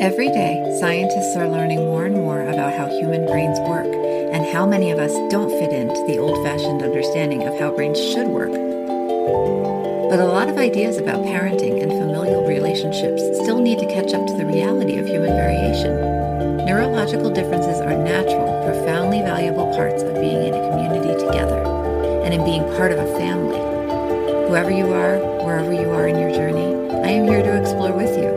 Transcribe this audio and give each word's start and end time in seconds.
Every 0.00 0.28
day, 0.28 0.64
scientists 0.80 1.36
are 1.36 1.46
learning 1.46 1.84
more 1.84 2.06
and 2.06 2.14
more 2.14 2.40
about 2.40 2.72
how 2.72 2.88
human 2.88 3.26
brains 3.26 3.60
work 3.68 3.84
and 3.84 4.46
how 4.46 4.64
many 4.64 4.90
of 4.90 4.98
us 4.98 5.12
don't 5.30 5.50
fit 5.50 5.74
into 5.74 6.02
the 6.06 6.16
old 6.16 6.42
fashioned 6.42 6.82
understanding 6.82 7.46
of 7.46 7.60
how 7.60 7.70
brains 7.70 8.00
should 8.00 8.28
work. 8.28 8.48
But 8.48 10.18
a 10.18 10.24
lot 10.24 10.48
of 10.48 10.56
ideas 10.56 10.96
about 10.96 11.26
parenting 11.26 11.82
and 11.82 11.92
familial 11.92 12.46
relationships 12.46 13.20
still 13.44 13.60
need 13.60 13.78
to 13.80 13.92
catch 13.92 14.14
up 14.14 14.26
to 14.26 14.32
the 14.38 14.46
reality 14.46 14.96
of 14.96 15.06
human 15.06 15.36
variation. 15.36 16.64
Neurological 16.64 17.28
differences 17.28 17.82
are 17.82 17.92
natural, 17.92 18.64
profoundly 18.64 19.20
valuable 19.20 19.68
parts 19.76 20.02
of 20.02 20.14
being 20.14 20.48
in 20.48 20.54
a 20.54 20.70
community 20.70 21.12
together 21.20 21.60
and 22.24 22.32
in 22.32 22.42
being 22.42 22.64
part 22.72 22.90
of 22.90 22.98
a 23.00 23.18
family. 23.18 23.60
Whoever 24.48 24.70
you 24.70 24.94
are, 24.94 25.18
wherever 25.44 25.74
you 25.74 25.90
are 25.90 26.08
in 26.08 26.18
your 26.18 26.32
journey, 26.32 26.72
I 27.04 27.10
am 27.20 27.28
here 27.28 27.42
to 27.42 27.60
explore 27.60 27.92
with 27.92 28.16
you. 28.16 28.29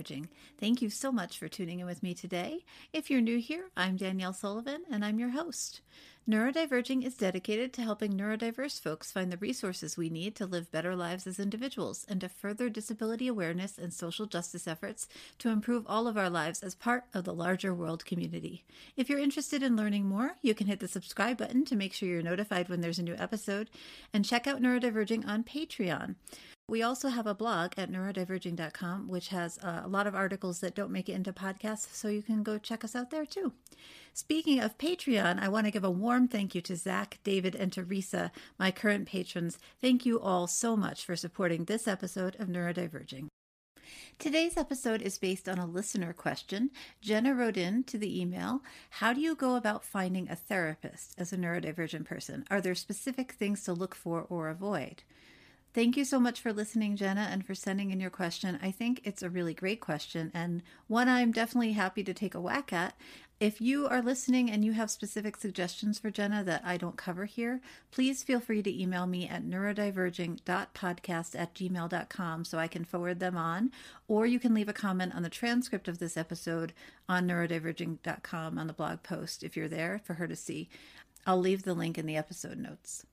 Neurodiverging. 0.00 0.28
Thank 0.58 0.82
you 0.82 0.90
so 0.90 1.12
much 1.12 1.38
for 1.38 1.48
tuning 1.48 1.80
in 1.80 1.86
with 1.86 2.02
me 2.02 2.14
today. 2.14 2.64
If 2.92 3.10
you're 3.10 3.20
new 3.20 3.38
here, 3.38 3.68
I'm 3.76 3.96
Danielle 3.96 4.32
Sullivan, 4.32 4.82
and 4.90 5.04
I'm 5.04 5.18
your 5.18 5.30
host. 5.30 5.80
Neurodiverging 6.28 7.04
is 7.04 7.14
dedicated 7.14 7.72
to 7.72 7.82
helping 7.82 8.12
neurodiverse 8.12 8.80
folks 8.80 9.10
find 9.10 9.32
the 9.32 9.38
resources 9.38 9.96
we 9.96 10.10
need 10.10 10.36
to 10.36 10.46
live 10.46 10.70
better 10.70 10.94
lives 10.94 11.26
as 11.26 11.40
individuals 11.40 12.06
and 12.08 12.20
to 12.20 12.28
further 12.28 12.68
disability 12.68 13.26
awareness 13.26 13.78
and 13.78 13.92
social 13.92 14.26
justice 14.26 14.68
efforts 14.68 15.08
to 15.38 15.48
improve 15.48 15.84
all 15.86 16.06
of 16.06 16.16
our 16.16 16.30
lives 16.30 16.62
as 16.62 16.74
part 16.74 17.04
of 17.14 17.24
the 17.24 17.34
larger 17.34 17.74
world 17.74 18.04
community. 18.04 18.64
If 18.96 19.08
you're 19.08 19.18
interested 19.18 19.62
in 19.62 19.76
learning 19.76 20.04
more, 20.04 20.36
you 20.40 20.54
can 20.54 20.66
hit 20.66 20.80
the 20.80 20.88
subscribe 20.88 21.38
button 21.38 21.64
to 21.64 21.76
make 21.76 21.94
sure 21.94 22.08
you're 22.08 22.22
notified 22.22 22.68
when 22.68 22.80
there's 22.80 22.98
a 22.98 23.02
new 23.02 23.16
episode 23.18 23.70
and 24.12 24.24
check 24.24 24.46
out 24.46 24.62
Neurodiverging 24.62 25.26
on 25.26 25.42
Patreon. 25.42 26.14
We 26.70 26.84
also 26.84 27.08
have 27.08 27.26
a 27.26 27.34
blog 27.34 27.72
at 27.76 27.90
neurodiverging.com, 27.90 29.08
which 29.08 29.30
has 29.30 29.58
uh, 29.58 29.80
a 29.84 29.88
lot 29.88 30.06
of 30.06 30.14
articles 30.14 30.60
that 30.60 30.76
don't 30.76 30.92
make 30.92 31.08
it 31.08 31.14
into 31.14 31.32
podcasts, 31.32 31.92
so 31.92 32.06
you 32.06 32.22
can 32.22 32.44
go 32.44 32.58
check 32.58 32.84
us 32.84 32.94
out 32.94 33.10
there 33.10 33.26
too. 33.26 33.54
Speaking 34.14 34.60
of 34.60 34.78
Patreon, 34.78 35.42
I 35.42 35.48
want 35.48 35.66
to 35.66 35.72
give 35.72 35.82
a 35.82 35.90
warm 35.90 36.28
thank 36.28 36.54
you 36.54 36.60
to 36.60 36.76
Zach, 36.76 37.18
David, 37.24 37.56
and 37.56 37.72
Teresa, 37.72 38.30
my 38.56 38.70
current 38.70 39.08
patrons. 39.08 39.58
Thank 39.80 40.06
you 40.06 40.20
all 40.20 40.46
so 40.46 40.76
much 40.76 41.04
for 41.04 41.16
supporting 41.16 41.64
this 41.64 41.88
episode 41.88 42.36
of 42.38 42.46
Neurodiverging. 42.46 43.26
Today's 44.20 44.56
episode 44.56 45.02
is 45.02 45.18
based 45.18 45.48
on 45.48 45.58
a 45.58 45.66
listener 45.66 46.12
question. 46.12 46.70
Jenna 47.00 47.34
wrote 47.34 47.56
in 47.56 47.82
to 47.82 47.98
the 47.98 48.20
email 48.20 48.62
How 48.90 49.12
do 49.12 49.20
you 49.20 49.34
go 49.34 49.56
about 49.56 49.84
finding 49.84 50.28
a 50.28 50.36
therapist 50.36 51.16
as 51.18 51.32
a 51.32 51.36
neurodivergent 51.36 52.04
person? 52.04 52.44
Are 52.48 52.60
there 52.60 52.76
specific 52.76 53.32
things 53.32 53.64
to 53.64 53.72
look 53.72 53.96
for 53.96 54.24
or 54.28 54.48
avoid? 54.48 55.02
Thank 55.72 55.96
you 55.96 56.04
so 56.04 56.18
much 56.18 56.40
for 56.40 56.52
listening, 56.52 56.96
Jenna, 56.96 57.28
and 57.30 57.46
for 57.46 57.54
sending 57.54 57.92
in 57.92 58.00
your 58.00 58.10
question. 58.10 58.58
I 58.60 58.72
think 58.72 59.02
it's 59.04 59.22
a 59.22 59.30
really 59.30 59.54
great 59.54 59.80
question 59.80 60.32
and 60.34 60.62
one 60.88 61.08
I'm 61.08 61.30
definitely 61.30 61.72
happy 61.72 62.02
to 62.02 62.12
take 62.12 62.34
a 62.34 62.40
whack 62.40 62.72
at. 62.72 62.96
If 63.38 63.60
you 63.60 63.86
are 63.86 64.02
listening 64.02 64.50
and 64.50 64.64
you 64.64 64.72
have 64.72 64.90
specific 64.90 65.36
suggestions 65.36 65.98
for 65.98 66.10
Jenna 66.10 66.42
that 66.44 66.62
I 66.64 66.76
don't 66.76 66.96
cover 66.96 67.24
here, 67.24 67.60
please 67.90 68.22
feel 68.22 68.40
free 68.40 68.62
to 68.62 68.82
email 68.82 69.06
me 69.06 69.28
at 69.28 69.44
neurodiverging.podcast 69.44 71.38
at 71.38 71.54
gmail.com 71.54 72.44
so 72.44 72.58
I 72.58 72.68
can 72.68 72.84
forward 72.84 73.20
them 73.20 73.36
on. 73.36 73.70
Or 74.08 74.26
you 74.26 74.40
can 74.40 74.52
leave 74.52 74.68
a 74.68 74.74
comment 74.74 75.14
on 75.14 75.22
the 75.22 75.30
transcript 75.30 75.86
of 75.88 76.00
this 76.00 76.16
episode 76.16 76.74
on 77.08 77.28
neurodiverging.com 77.28 78.58
on 78.58 78.66
the 78.66 78.72
blog 78.72 79.04
post 79.04 79.44
if 79.44 79.56
you're 79.56 79.68
there 79.68 80.00
for 80.04 80.14
her 80.14 80.26
to 80.26 80.36
see. 80.36 80.68
I'll 81.24 81.40
leave 81.40 81.62
the 81.62 81.74
link 81.74 81.96
in 81.96 82.06
the 82.06 82.16
episode 82.16 82.58
notes. 82.58 83.06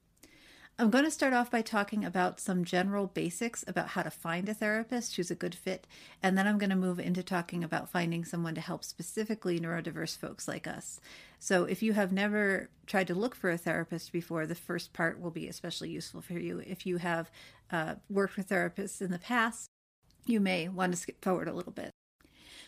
I'm 0.80 0.92
going 0.92 1.06
to 1.06 1.12
start 1.12 1.34
off 1.34 1.50
by 1.50 1.64
talking 1.64 2.06
about 2.06 2.40
some 2.40 2.64
general 2.64 3.08
basics 3.08 3.66
about 3.66 3.90
how 3.90 4.04
to 4.04 4.12
find 4.12 4.48
a 4.48 4.54
therapist 4.54 5.16
who's 5.16 5.32
a 5.32 5.36
good 5.36 5.56
fit, 5.56 5.88
and 6.22 6.38
then 6.38 6.46
I'm 6.46 6.60
going 6.60 6.70
to 6.70 6.76
move 6.76 7.00
into 7.00 7.24
talking 7.24 7.64
about 7.64 7.90
finding 7.90 8.24
someone 8.24 8.54
to 8.54 8.62
help 8.62 8.84
specifically 8.84 9.60
neurodiverse 9.60 10.16
folks 10.16 10.48
like 10.48 10.68
us. 10.68 11.02
So, 11.40 11.64
if 11.64 11.82
you 11.82 11.94
have 11.94 12.12
never 12.12 12.70
tried 12.86 13.08
to 13.08 13.16
look 13.16 13.34
for 13.34 13.50
a 13.50 13.58
therapist 13.58 14.12
before, 14.12 14.46
the 14.46 14.54
first 14.54 14.94
part 14.94 15.20
will 15.20 15.32
be 15.32 15.48
especially 15.48 15.90
useful 15.90 16.22
for 16.22 16.34
you. 16.34 16.60
If 16.60 16.86
you 16.86 16.98
have 16.98 17.32
uh, 17.72 17.96
worked 18.08 18.38
with 18.38 18.50
therapists 18.50 19.02
in 19.02 19.10
the 19.10 19.18
past, 19.18 19.72
you 20.28 20.40
may 20.40 20.70
want 20.70 20.92
to 20.92 20.98
skip 21.00 21.24
forward 21.24 21.48
a 21.48 21.54
little 21.54 21.72
bit. 21.72 21.90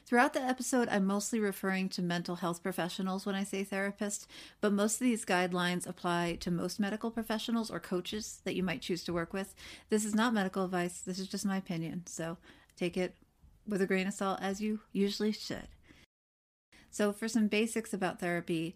Throughout 0.09 0.34
the 0.34 0.42
episode, 0.42 0.90
I'm 0.90 1.06
mostly 1.06 1.40
referring 1.40 1.88
to 1.90 2.02
mental 2.02 2.38
health 2.38 2.64
professionals 2.64 3.28
when 3.28 3.36
I 3.36 3.44
say 3.44 3.64
therapist, 3.64 4.28
but 4.59 4.74
most 4.74 4.96
of 4.96 5.02
these 5.02 5.24
guidelines 5.24 5.86
apply 5.86 6.38
to 6.40 6.50
most 6.50 6.80
medical 6.80 7.12
professionals 7.12 7.70
or 7.70 7.80
coaches 7.80 8.42
that 8.44 8.56
you 8.56 8.64
might 8.64 8.81
choose 8.81 9.03
to 9.03 9.14
work 9.14 9.34
with. 9.34 9.53
This 9.90 10.03
is 10.03 10.16
not 10.16 10.34
medical 10.34 10.66
advice, 10.66 11.02
this 11.02 11.20
is 11.20 11.28
just 11.28 11.46
my 11.46 11.58
opinion, 11.58 12.08
so 12.08 12.38
take 12.75 12.97
it 12.97 13.14
with 13.68 13.84
a 13.84 13.86
grain 13.86 14.08
of 14.08 14.16
salt 14.16 14.40
as 14.42 14.59
you 14.59 14.80
usually 14.92 15.31
should. 15.31 15.68
So, 16.90 17.14
for 17.14 17.28
some 17.28 17.47
basics 17.47 17.94
about 17.94 18.20
therapy, 18.20 18.76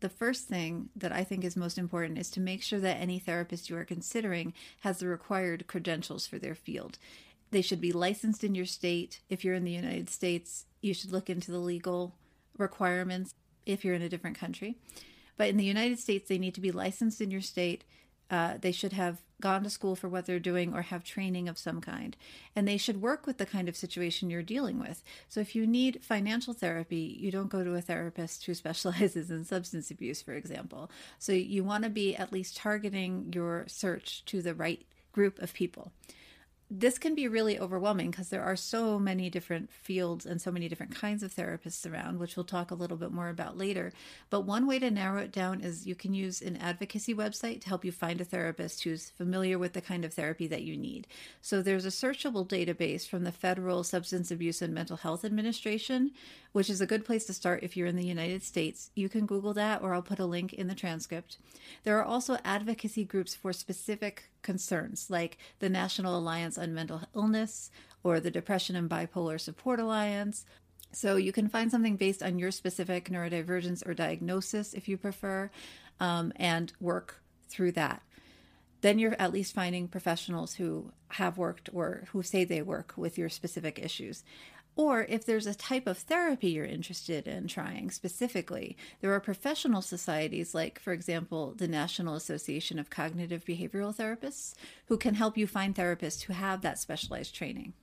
the 0.00 0.08
first 0.08 0.48
thing 0.48 0.88
that 0.96 1.12
I 1.12 1.22
think 1.22 1.44
is 1.44 1.54
most 1.54 1.78
important 1.78 2.18
is 2.18 2.28
to 2.32 2.40
make 2.40 2.60
sure 2.60 2.80
that 2.80 2.96
any 2.96 3.20
therapist 3.20 3.70
you 3.70 3.76
are 3.76 3.84
considering 3.84 4.52
has 4.80 4.98
the 4.98 5.06
required 5.06 5.68
credentials 5.68 6.26
for 6.26 6.40
their 6.40 6.56
field. 6.56 6.98
They 7.52 7.62
should 7.62 7.82
be 7.82 7.92
licensed 7.92 8.42
in 8.42 8.54
your 8.54 8.66
state. 8.66 9.20
If 9.28 9.44
you're 9.44 9.54
in 9.54 9.64
the 9.64 9.70
United 9.70 10.08
States, 10.08 10.64
you 10.80 10.94
should 10.94 11.12
look 11.12 11.28
into 11.28 11.50
the 11.50 11.58
legal 11.58 12.14
requirements 12.56 13.34
if 13.66 13.84
you're 13.84 13.94
in 13.94 14.00
a 14.00 14.08
different 14.08 14.38
country. 14.38 14.78
But 15.36 15.50
in 15.50 15.58
the 15.58 15.64
United 15.64 15.98
States, 15.98 16.28
they 16.28 16.38
need 16.38 16.54
to 16.54 16.62
be 16.62 16.72
licensed 16.72 17.20
in 17.20 17.30
your 17.30 17.42
state. 17.42 17.84
Uh, 18.30 18.54
they 18.58 18.72
should 18.72 18.94
have 18.94 19.18
gone 19.42 19.64
to 19.64 19.70
school 19.70 19.94
for 19.94 20.08
what 20.08 20.24
they're 20.24 20.38
doing 20.38 20.72
or 20.72 20.80
have 20.80 21.04
training 21.04 21.46
of 21.46 21.58
some 21.58 21.82
kind. 21.82 22.16
And 22.56 22.66
they 22.66 22.78
should 22.78 23.02
work 23.02 23.26
with 23.26 23.36
the 23.36 23.44
kind 23.44 23.68
of 23.68 23.76
situation 23.76 24.30
you're 24.30 24.42
dealing 24.42 24.78
with. 24.78 25.04
So 25.28 25.40
if 25.40 25.54
you 25.54 25.66
need 25.66 26.02
financial 26.02 26.54
therapy, 26.54 27.18
you 27.20 27.30
don't 27.30 27.50
go 27.50 27.62
to 27.62 27.74
a 27.74 27.82
therapist 27.82 28.46
who 28.46 28.54
specializes 28.62 29.30
in 29.30 29.44
substance 29.44 29.90
abuse, 29.90 30.22
for 30.22 30.32
example. 30.32 30.90
So 31.18 31.32
you 31.32 31.64
want 31.64 31.84
to 31.84 31.90
be 31.90 32.16
at 32.16 32.32
least 32.32 32.56
targeting 32.56 33.30
your 33.34 33.64
search 33.68 34.24
to 34.26 34.40
the 34.40 34.54
right 34.54 34.86
group 35.12 35.38
of 35.42 35.52
people 35.52 35.92
this 36.74 36.98
can 36.98 37.14
be 37.14 37.28
really 37.28 37.60
overwhelming 37.60 38.10
because 38.10 38.30
there 38.30 38.42
are 38.42 38.56
so 38.56 38.98
many 38.98 39.28
different 39.28 39.70
fields 39.70 40.24
and 40.24 40.40
so 40.40 40.50
many 40.50 40.70
different 40.70 40.94
kinds 40.94 41.22
of 41.22 41.34
therapists 41.34 41.90
around, 41.90 42.18
which 42.18 42.34
we'll 42.34 42.44
talk 42.44 42.70
a 42.70 42.74
little 42.74 42.96
bit 42.96 43.12
more 43.12 43.28
about 43.28 43.58
later. 43.58 43.92
But 44.30 44.46
one 44.46 44.66
way 44.66 44.78
to 44.78 44.90
narrow 44.90 45.20
it 45.20 45.32
down 45.32 45.60
is 45.60 45.86
you 45.86 45.94
can 45.94 46.14
use 46.14 46.40
an 46.40 46.56
advocacy 46.56 47.14
website 47.14 47.60
to 47.60 47.68
help 47.68 47.84
you 47.84 47.92
find 47.92 48.22
a 48.22 48.24
therapist 48.24 48.82
who's 48.84 49.10
familiar 49.10 49.58
with 49.58 49.74
the 49.74 49.82
kind 49.82 50.02
of 50.02 50.14
therapy 50.14 50.46
that 50.46 50.62
you 50.62 50.78
need. 50.78 51.06
So 51.42 51.60
there's 51.60 51.84
a 51.84 51.88
searchable 51.88 52.48
database 52.48 53.06
from 53.06 53.24
the 53.24 53.32
Federal 53.32 53.84
Substance 53.84 54.30
Abuse 54.30 54.62
and 54.62 54.72
Mental 54.72 54.96
Health 54.96 55.26
Administration, 55.26 56.12
which 56.52 56.70
is 56.70 56.80
a 56.80 56.86
good 56.86 57.04
place 57.04 57.26
to 57.26 57.34
start 57.34 57.62
if 57.62 57.76
you're 57.76 57.86
in 57.86 57.96
the 57.96 58.06
United 58.06 58.42
States. 58.42 58.90
You 58.94 59.10
can 59.10 59.26
Google 59.26 59.52
that, 59.54 59.82
or 59.82 59.92
I'll 59.92 60.00
put 60.00 60.18
a 60.18 60.24
link 60.24 60.54
in 60.54 60.68
the 60.68 60.74
transcript. 60.74 61.36
There 61.84 61.98
are 61.98 62.04
also 62.04 62.38
advocacy 62.44 63.04
groups 63.04 63.34
for 63.34 63.52
specific 63.52 64.30
concerns, 64.42 65.08
like 65.08 65.38
the 65.58 65.68
National 65.68 66.16
Alliance 66.16 66.58
on 66.58 66.74
Mental 66.74 67.02
Illness 67.14 67.70
or 68.04 68.20
the 68.20 68.30
Depression 68.30 68.76
and 68.76 68.90
Bipolar 68.90 69.40
Support 69.40 69.80
Alliance. 69.80 70.44
So 70.92 71.16
you 71.16 71.32
can 71.32 71.48
find 71.48 71.70
something 71.70 71.96
based 71.96 72.22
on 72.22 72.38
your 72.38 72.50
specific 72.50 73.08
neurodivergence 73.08 73.86
or 73.86 73.94
diagnosis 73.94 74.74
if 74.74 74.88
you 74.88 74.96
prefer, 74.96 75.50
um, 76.00 76.32
and 76.36 76.72
work 76.80 77.22
through 77.48 77.72
that. 77.72 78.02
Then 78.82 78.98
you're 78.98 79.16
at 79.18 79.32
least 79.32 79.54
finding 79.54 79.86
professionals 79.88 80.54
who 80.54 80.92
have 81.08 81.38
worked 81.38 81.70
or 81.72 82.04
who 82.10 82.22
say 82.22 82.44
they 82.44 82.62
work 82.62 82.94
with 82.96 83.16
your 83.16 83.28
specific 83.28 83.78
issues. 83.78 84.24
Or 84.74 85.02
if 85.02 85.26
there's 85.26 85.46
a 85.46 85.54
type 85.54 85.86
of 85.86 85.98
therapy 85.98 86.50
you're 86.50 86.64
interested 86.64 87.28
in 87.28 87.46
trying 87.46 87.90
specifically, 87.90 88.76
there 89.00 89.12
are 89.12 89.20
professional 89.20 89.82
societies 89.82 90.54
like, 90.54 90.78
for 90.78 90.92
example, 90.92 91.52
the 91.56 91.68
National 91.68 92.14
Association 92.14 92.78
of 92.78 92.88
Cognitive 92.88 93.44
Behavioral 93.44 93.94
Therapists, 93.94 94.54
who 94.86 94.96
can 94.96 95.14
help 95.14 95.36
you 95.36 95.46
find 95.46 95.74
therapists 95.74 96.22
who 96.22 96.32
have 96.32 96.62
that 96.62 96.78
specialized 96.78 97.34
training. 97.34 97.74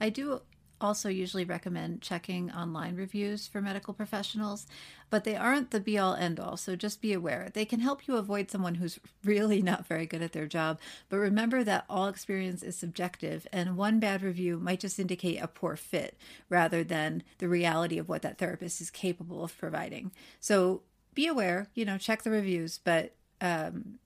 I 0.00 0.08
do 0.08 0.42
also 0.82 1.08
usually 1.08 1.44
recommend 1.44 2.02
checking 2.02 2.50
online 2.50 2.96
reviews 2.96 3.46
for 3.46 3.62
medical 3.62 3.94
professionals, 3.94 4.66
but 5.08 5.24
they 5.24 5.36
aren't 5.36 5.70
the 5.70 5.80
be 5.80 5.96
all 5.98 6.14
end 6.14 6.40
all. 6.40 6.56
So 6.56 6.74
just 6.74 7.00
be 7.00 7.12
aware. 7.12 7.48
They 7.52 7.64
can 7.64 7.80
help 7.80 8.06
you 8.06 8.16
avoid 8.16 8.50
someone 8.50 8.74
who's 8.74 8.98
really 9.24 9.62
not 9.62 9.86
very 9.86 10.06
good 10.06 10.22
at 10.22 10.32
their 10.32 10.46
job. 10.46 10.80
But 11.08 11.18
remember 11.18 11.62
that 11.64 11.84
all 11.88 12.08
experience 12.08 12.62
is 12.62 12.76
subjective, 12.76 13.46
and 13.52 13.76
one 13.76 14.00
bad 14.00 14.22
review 14.22 14.58
might 14.58 14.80
just 14.80 14.98
indicate 14.98 15.38
a 15.40 15.48
poor 15.48 15.76
fit 15.76 16.16
rather 16.48 16.82
than 16.82 17.22
the 17.38 17.48
reality 17.48 17.98
of 17.98 18.08
what 18.08 18.22
that 18.22 18.38
therapist 18.38 18.80
is 18.80 18.90
capable 18.90 19.44
of 19.44 19.56
providing. 19.56 20.10
So 20.40 20.82
be 21.14 21.26
aware, 21.26 21.68
you 21.74 21.84
know, 21.84 21.98
check 21.98 22.22
the 22.22 22.30
reviews, 22.30 22.80
but 22.82 23.14
um, 23.40 23.98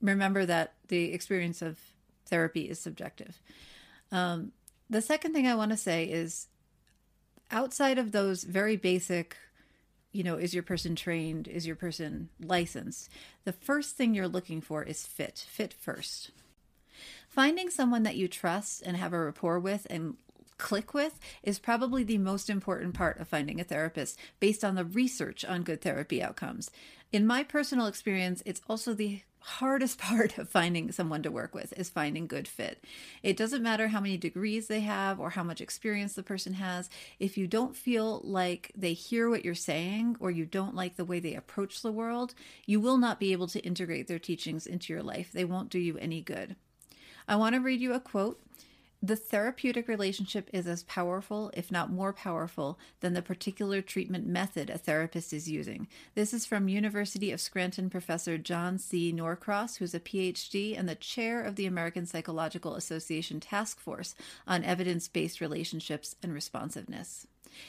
remember 0.00 0.44
that 0.44 0.74
the 0.88 1.12
experience 1.12 1.62
of 1.62 1.78
therapy 2.26 2.68
is 2.68 2.78
subjective. 2.78 3.40
Um, 4.10 4.52
the 4.92 5.02
second 5.02 5.32
thing 5.32 5.46
I 5.46 5.54
want 5.54 5.70
to 5.70 5.76
say 5.76 6.04
is 6.04 6.48
outside 7.50 7.98
of 7.98 8.12
those 8.12 8.44
very 8.44 8.76
basic, 8.76 9.36
you 10.12 10.22
know, 10.22 10.36
is 10.36 10.52
your 10.52 10.62
person 10.62 10.94
trained? 10.94 11.48
Is 11.48 11.66
your 11.66 11.76
person 11.76 12.28
licensed? 12.38 13.08
The 13.44 13.54
first 13.54 13.96
thing 13.96 14.14
you're 14.14 14.28
looking 14.28 14.60
for 14.60 14.82
is 14.82 15.06
fit, 15.06 15.46
fit 15.48 15.72
first. 15.72 16.30
Finding 17.26 17.70
someone 17.70 18.02
that 18.02 18.16
you 18.16 18.28
trust 18.28 18.82
and 18.82 18.96
have 18.98 19.14
a 19.14 19.18
rapport 19.18 19.58
with 19.58 19.86
and 19.88 20.16
click 20.58 20.92
with 20.92 21.18
is 21.42 21.58
probably 21.58 22.04
the 22.04 22.18
most 22.18 22.50
important 22.50 22.92
part 22.92 23.18
of 23.18 23.26
finding 23.26 23.60
a 23.60 23.64
therapist 23.64 24.18
based 24.40 24.62
on 24.62 24.74
the 24.74 24.84
research 24.84 25.42
on 25.42 25.62
good 25.62 25.80
therapy 25.80 26.22
outcomes. 26.22 26.70
In 27.10 27.26
my 27.26 27.42
personal 27.42 27.86
experience, 27.86 28.42
it's 28.44 28.60
also 28.68 28.92
the 28.92 29.22
hardest 29.42 29.98
part 29.98 30.38
of 30.38 30.48
finding 30.48 30.92
someone 30.92 31.22
to 31.22 31.30
work 31.30 31.54
with 31.54 31.72
is 31.76 31.90
finding 31.90 32.26
good 32.26 32.48
fit. 32.48 32.82
It 33.22 33.36
doesn't 33.36 33.62
matter 33.62 33.88
how 33.88 34.00
many 34.00 34.16
degrees 34.16 34.66
they 34.68 34.80
have 34.80 35.20
or 35.20 35.30
how 35.30 35.42
much 35.42 35.60
experience 35.60 36.14
the 36.14 36.22
person 36.22 36.54
has. 36.54 36.88
If 37.18 37.36
you 37.36 37.46
don't 37.46 37.76
feel 37.76 38.20
like 38.24 38.72
they 38.76 38.92
hear 38.92 39.28
what 39.28 39.44
you're 39.44 39.54
saying 39.54 40.16
or 40.20 40.30
you 40.30 40.44
don't 40.44 40.74
like 40.74 40.96
the 40.96 41.04
way 41.04 41.20
they 41.20 41.34
approach 41.34 41.82
the 41.82 41.92
world, 41.92 42.34
you 42.66 42.80
will 42.80 42.98
not 42.98 43.20
be 43.20 43.32
able 43.32 43.48
to 43.48 43.60
integrate 43.60 44.08
their 44.08 44.18
teachings 44.18 44.66
into 44.66 44.92
your 44.92 45.02
life. 45.02 45.30
They 45.32 45.44
won't 45.44 45.70
do 45.70 45.78
you 45.78 45.98
any 45.98 46.20
good. 46.20 46.56
I 47.28 47.36
want 47.36 47.54
to 47.54 47.60
read 47.60 47.80
you 47.80 47.92
a 47.92 48.00
quote 48.00 48.40
the 49.04 49.16
therapeutic 49.16 49.88
relationship 49.88 50.48
is 50.52 50.68
as 50.68 50.84
powerful, 50.84 51.50
if 51.54 51.72
not 51.72 51.90
more 51.90 52.12
powerful, 52.12 52.78
than 53.00 53.14
the 53.14 53.22
particular 53.22 53.82
treatment 53.82 54.28
method 54.28 54.70
a 54.70 54.78
therapist 54.78 55.32
is 55.32 55.50
using. 55.50 55.88
This 56.14 56.32
is 56.32 56.46
from 56.46 56.68
University 56.68 57.32
of 57.32 57.40
Scranton 57.40 57.90
professor 57.90 58.38
John 58.38 58.78
C. 58.78 59.10
Norcross, 59.10 59.76
who's 59.76 59.92
a 59.92 59.98
PhD 60.00 60.78
and 60.78 60.88
the 60.88 60.94
chair 60.94 61.42
of 61.42 61.56
the 61.56 61.66
American 61.66 62.06
Psychological 62.06 62.76
Association 62.76 63.40
Task 63.40 63.80
Force 63.80 64.14
on 64.46 64.62
Evidence 64.62 65.08
Based 65.08 65.40
Relationships 65.40 66.14
and 66.22 66.32
Responsiveness. 66.32 67.26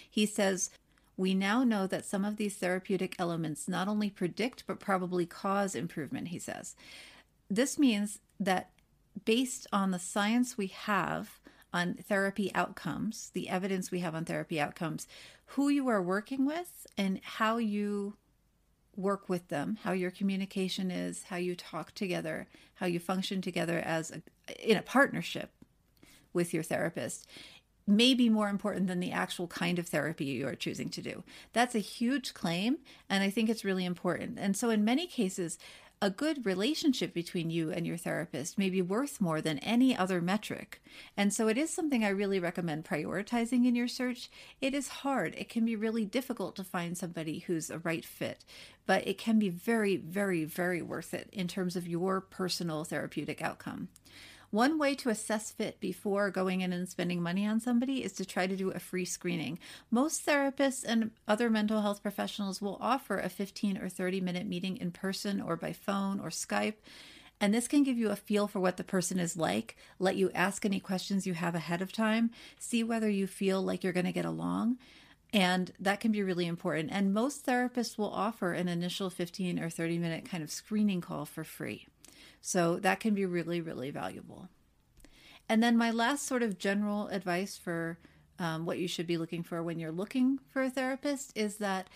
He 0.07 0.27
says, 0.27 0.69
we 1.17 1.33
now 1.33 1.63
know 1.63 1.87
that 1.87 2.05
some 2.05 2.25
of 2.25 2.37
these 2.37 2.55
therapeutic 2.55 3.15
elements 3.17 3.67
not 3.67 3.87
only 3.87 4.11
predict 4.11 4.65
but 4.67 4.79
probably 4.79 5.25
cause 5.25 5.73
improvement, 5.73 6.27
he 6.27 6.37
says. 6.37 6.75
This 7.49 7.79
means 7.79 8.19
that 8.39 8.69
based 9.25 9.67
on 9.71 9.91
the 9.91 9.99
science 9.99 10.57
we 10.57 10.67
have 10.67 11.39
on 11.73 11.95
therapy 11.95 12.51
outcomes, 12.53 13.31
the 13.33 13.49
evidence 13.49 13.91
we 13.91 13.99
have 13.99 14.13
on 14.13 14.25
therapy 14.25 14.59
outcomes, 14.59 15.07
who 15.47 15.69
you 15.69 15.87
are 15.87 16.01
working 16.01 16.45
with 16.45 16.85
and 16.97 17.19
how 17.23 17.57
you 17.57 18.15
work 18.95 19.27
with 19.27 19.47
them, 19.47 19.79
how 19.83 19.91
your 19.91 20.11
communication 20.11 20.91
is, 20.91 21.23
how 21.23 21.35
you 21.35 21.55
talk 21.55 21.93
together, 21.95 22.47
how 22.75 22.85
you 22.85 22.99
function 22.99 23.41
together 23.41 23.79
as 23.79 24.11
a, 24.11 24.69
in 24.69 24.77
a 24.77 24.83
partnership 24.83 25.51
with 26.31 26.53
your 26.53 26.63
therapist 26.63 27.27
may 27.85 28.13
be 28.13 28.29
more 28.29 28.49
important 28.49 28.87
than 28.87 28.99
the 28.99 29.11
actual 29.11 29.47
kind 29.47 29.77
of 29.77 29.87
therapy 29.87 30.25
you 30.25 30.47
are 30.47 30.55
choosing 30.55 30.89
to 30.89 31.01
do. 31.01 31.23
That's 31.51 31.75
a 31.75 31.79
huge 31.79 32.33
claim, 32.33 32.77
and 33.09 33.23
I 33.23 33.29
think 33.29 33.49
it's 33.49 33.65
really 33.65 33.83
important. 33.83 34.39
And 34.39 34.55
so, 34.55 34.69
in 34.69 34.85
many 34.85 35.05
cases, 35.05 35.57
a 36.01 36.09
good 36.09 36.45
relationship 36.45 37.13
between 37.13 37.49
you 37.49 37.71
and 37.71 37.87
your 37.87 37.95
therapist 37.95 38.57
may 38.57 38.69
be 38.69 38.81
worth 38.81 39.21
more 39.21 39.39
than 39.39 39.59
any 39.59 39.95
other 39.95 40.21
metric. 40.21 40.81
And 41.15 41.33
so 41.33 41.47
it 41.47 41.57
is 41.57 41.69
something 41.69 42.03
I 42.03 42.09
really 42.09 42.39
recommend 42.39 42.83
prioritizing 42.83 43.65
in 43.65 43.75
your 43.75 43.87
search. 43.87 44.29
It 44.59 44.73
is 44.73 44.87
hard, 44.89 45.33
it 45.37 45.49
can 45.49 45.63
be 45.63 45.75
really 45.75 46.05
difficult 46.05 46.55
to 46.57 46.63
find 46.63 46.97
somebody 46.97 47.39
who's 47.39 47.69
a 47.69 47.79
right 47.79 48.03
fit, 48.03 48.43
but 48.85 49.07
it 49.07 49.17
can 49.17 49.39
be 49.39 49.49
very, 49.49 49.95
very, 49.95 50.43
very 50.43 50.81
worth 50.81 51.13
it 51.13 51.29
in 51.31 51.47
terms 51.47 51.75
of 51.75 51.87
your 51.87 52.19
personal 52.19 52.83
therapeutic 52.83 53.41
outcome. 53.41 53.87
One 54.53 54.77
way 54.77 54.93
to 54.93 55.09
assess 55.09 55.51
fit 55.51 55.79
before 55.79 56.29
going 56.29 56.61
in 56.61 56.73
and 56.73 56.87
spending 56.87 57.23
money 57.23 57.47
on 57.47 57.59
somebody 57.59 58.03
is 58.03 58.13
to 58.13 58.23
try 58.23 58.45
to 58.45 58.55
do 58.55 58.69
a 58.69 58.77
free 58.77 59.03
screening. 59.03 59.57
Most 59.89 60.27
therapists 60.27 60.83
and 60.87 61.09
other 61.27 61.49
mental 61.49 61.81
health 61.81 62.03
professionals 62.03 62.61
will 62.61 62.77
offer 62.79 63.17
a 63.17 63.29
15 63.29 63.79
or 63.79 63.89
30 63.89 64.21
minute 64.21 64.45
meeting 64.45 64.77
in 64.77 64.91
person 64.91 65.41
or 65.41 65.55
by 65.55 65.73
phone 65.73 66.19
or 66.19 66.29
Skype. 66.29 66.75
And 67.41 67.51
this 67.51 67.67
can 67.67 67.81
give 67.81 67.97
you 67.97 68.11
a 68.11 68.15
feel 68.15 68.45
for 68.45 68.59
what 68.59 68.77
the 68.77 68.83
person 68.83 69.17
is 69.17 69.35
like, 69.35 69.75
let 69.97 70.17
you 70.17 70.29
ask 70.35 70.63
any 70.63 70.79
questions 70.79 71.25
you 71.25 71.33
have 71.33 71.55
ahead 71.55 71.81
of 71.81 71.91
time, 71.91 72.29
see 72.59 72.83
whether 72.83 73.09
you 73.09 73.25
feel 73.25 73.59
like 73.59 73.83
you're 73.83 73.91
going 73.91 74.05
to 74.05 74.11
get 74.11 74.23
along. 74.23 74.77
And 75.33 75.71
that 75.79 75.99
can 75.99 76.11
be 76.11 76.21
really 76.21 76.45
important. 76.45 76.91
And 76.91 77.11
most 77.11 77.43
therapists 77.43 77.97
will 77.97 78.13
offer 78.13 78.53
an 78.53 78.67
initial 78.67 79.09
15 79.09 79.59
or 79.59 79.71
30 79.71 79.97
minute 79.97 80.29
kind 80.29 80.43
of 80.43 80.51
screening 80.51 81.01
call 81.01 81.25
for 81.25 81.43
free. 81.43 81.87
So 82.45 82.75
that 82.79 82.99
can 82.99 83.13
be 83.13 83.25
really, 83.25 83.61
really 83.61 83.89
valuable. 83.89 84.49
And 85.47 85.63
then 85.63 85.77
my 85.77 85.91
last 85.91 86.27
sort 86.27 86.43
of 86.43 86.57
general 86.57 87.07
advice 87.07 87.57
for 87.57 87.97
um, 88.37 88.65
what 88.65 88.79
you 88.79 88.87
should 88.87 89.07
be 89.07 89.17
looking 89.17 89.43
for 89.43 89.63
when 89.63 89.79
you're 89.79 89.93
looking 89.93 90.39
for 90.49 90.61
a 90.61 90.69
therapist 90.69 91.31
is 91.37 91.55
that 91.57 91.87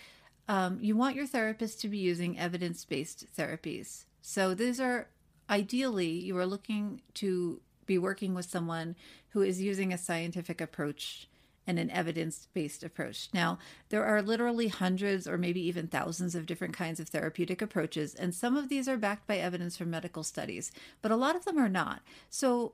um, 0.48 0.78
you 0.80 0.96
want 0.96 1.16
your 1.16 1.26
therapist 1.26 1.82
to 1.82 1.88
be 1.88 1.98
using 1.98 2.38
evidence 2.38 2.82
based 2.86 3.26
therapies. 3.36 4.06
So 4.22 4.54
these 4.54 4.80
are 4.80 5.08
ideally, 5.50 6.08
you 6.12 6.36
are 6.38 6.46
looking 6.46 7.02
to 7.14 7.60
be 7.84 7.98
working 7.98 8.34
with 8.34 8.46
someone 8.46 8.96
who 9.30 9.42
is 9.42 9.60
using 9.60 9.92
a 9.92 9.98
scientific 9.98 10.62
approach 10.62 11.28
and 11.68 11.78
an 11.78 11.90
evidence 11.90 12.48
based 12.54 12.82
approach. 12.82 13.28
Now, 13.32 13.58
there 13.90 14.04
are 14.04 14.22
literally 14.22 14.68
hundreds 14.68 15.28
or 15.28 15.38
maybe 15.38 15.60
even 15.60 15.86
thousands 15.86 16.34
of 16.34 16.46
different 16.46 16.74
kinds 16.74 16.98
of 16.98 17.08
therapeutic 17.08 17.62
approaches, 17.62 18.14
and 18.14 18.34
some 18.34 18.56
of 18.56 18.68
these 18.68 18.88
are 18.88 18.96
backed 18.96 19.28
by 19.28 19.36
evidence 19.36 19.76
from 19.76 19.90
medical 19.90 20.24
studies, 20.24 20.72
but 21.02 21.12
a 21.12 21.16
lot 21.16 21.36
of 21.36 21.44
them 21.44 21.58
are 21.58 21.68
not. 21.68 22.00
So, 22.30 22.72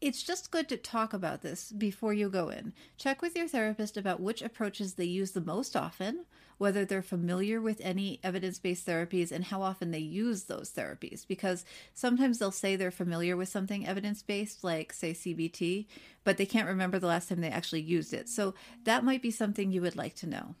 it's 0.00 0.22
just 0.22 0.50
good 0.50 0.68
to 0.68 0.76
talk 0.76 1.12
about 1.12 1.42
this 1.42 1.72
before 1.72 2.12
you 2.12 2.28
go 2.30 2.48
in. 2.48 2.72
Check 2.96 3.20
with 3.20 3.36
your 3.36 3.48
therapist 3.48 3.96
about 3.96 4.20
which 4.20 4.40
approaches 4.40 4.94
they 4.94 5.04
use 5.04 5.32
the 5.32 5.42
most 5.42 5.76
often, 5.76 6.24
whether 6.56 6.84
they're 6.84 7.02
familiar 7.02 7.60
with 7.60 7.80
any 7.82 8.18
evidence 8.22 8.58
based 8.58 8.86
therapies, 8.86 9.30
and 9.30 9.44
how 9.44 9.60
often 9.60 9.90
they 9.90 9.98
use 9.98 10.44
those 10.44 10.70
therapies. 10.70 11.26
Because 11.26 11.64
sometimes 11.92 12.38
they'll 12.38 12.50
say 12.50 12.76
they're 12.76 12.90
familiar 12.90 13.36
with 13.36 13.50
something 13.50 13.86
evidence 13.86 14.22
based, 14.22 14.64
like, 14.64 14.92
say, 14.92 15.12
CBT, 15.12 15.86
but 16.24 16.38
they 16.38 16.46
can't 16.46 16.68
remember 16.68 16.98
the 16.98 17.06
last 17.06 17.28
time 17.28 17.40
they 17.40 17.50
actually 17.50 17.82
used 17.82 18.14
it. 18.14 18.28
So 18.28 18.54
that 18.84 19.04
might 19.04 19.22
be 19.22 19.30
something 19.30 19.70
you 19.70 19.82
would 19.82 19.96
like 19.96 20.14
to 20.16 20.26
know. 20.26 20.54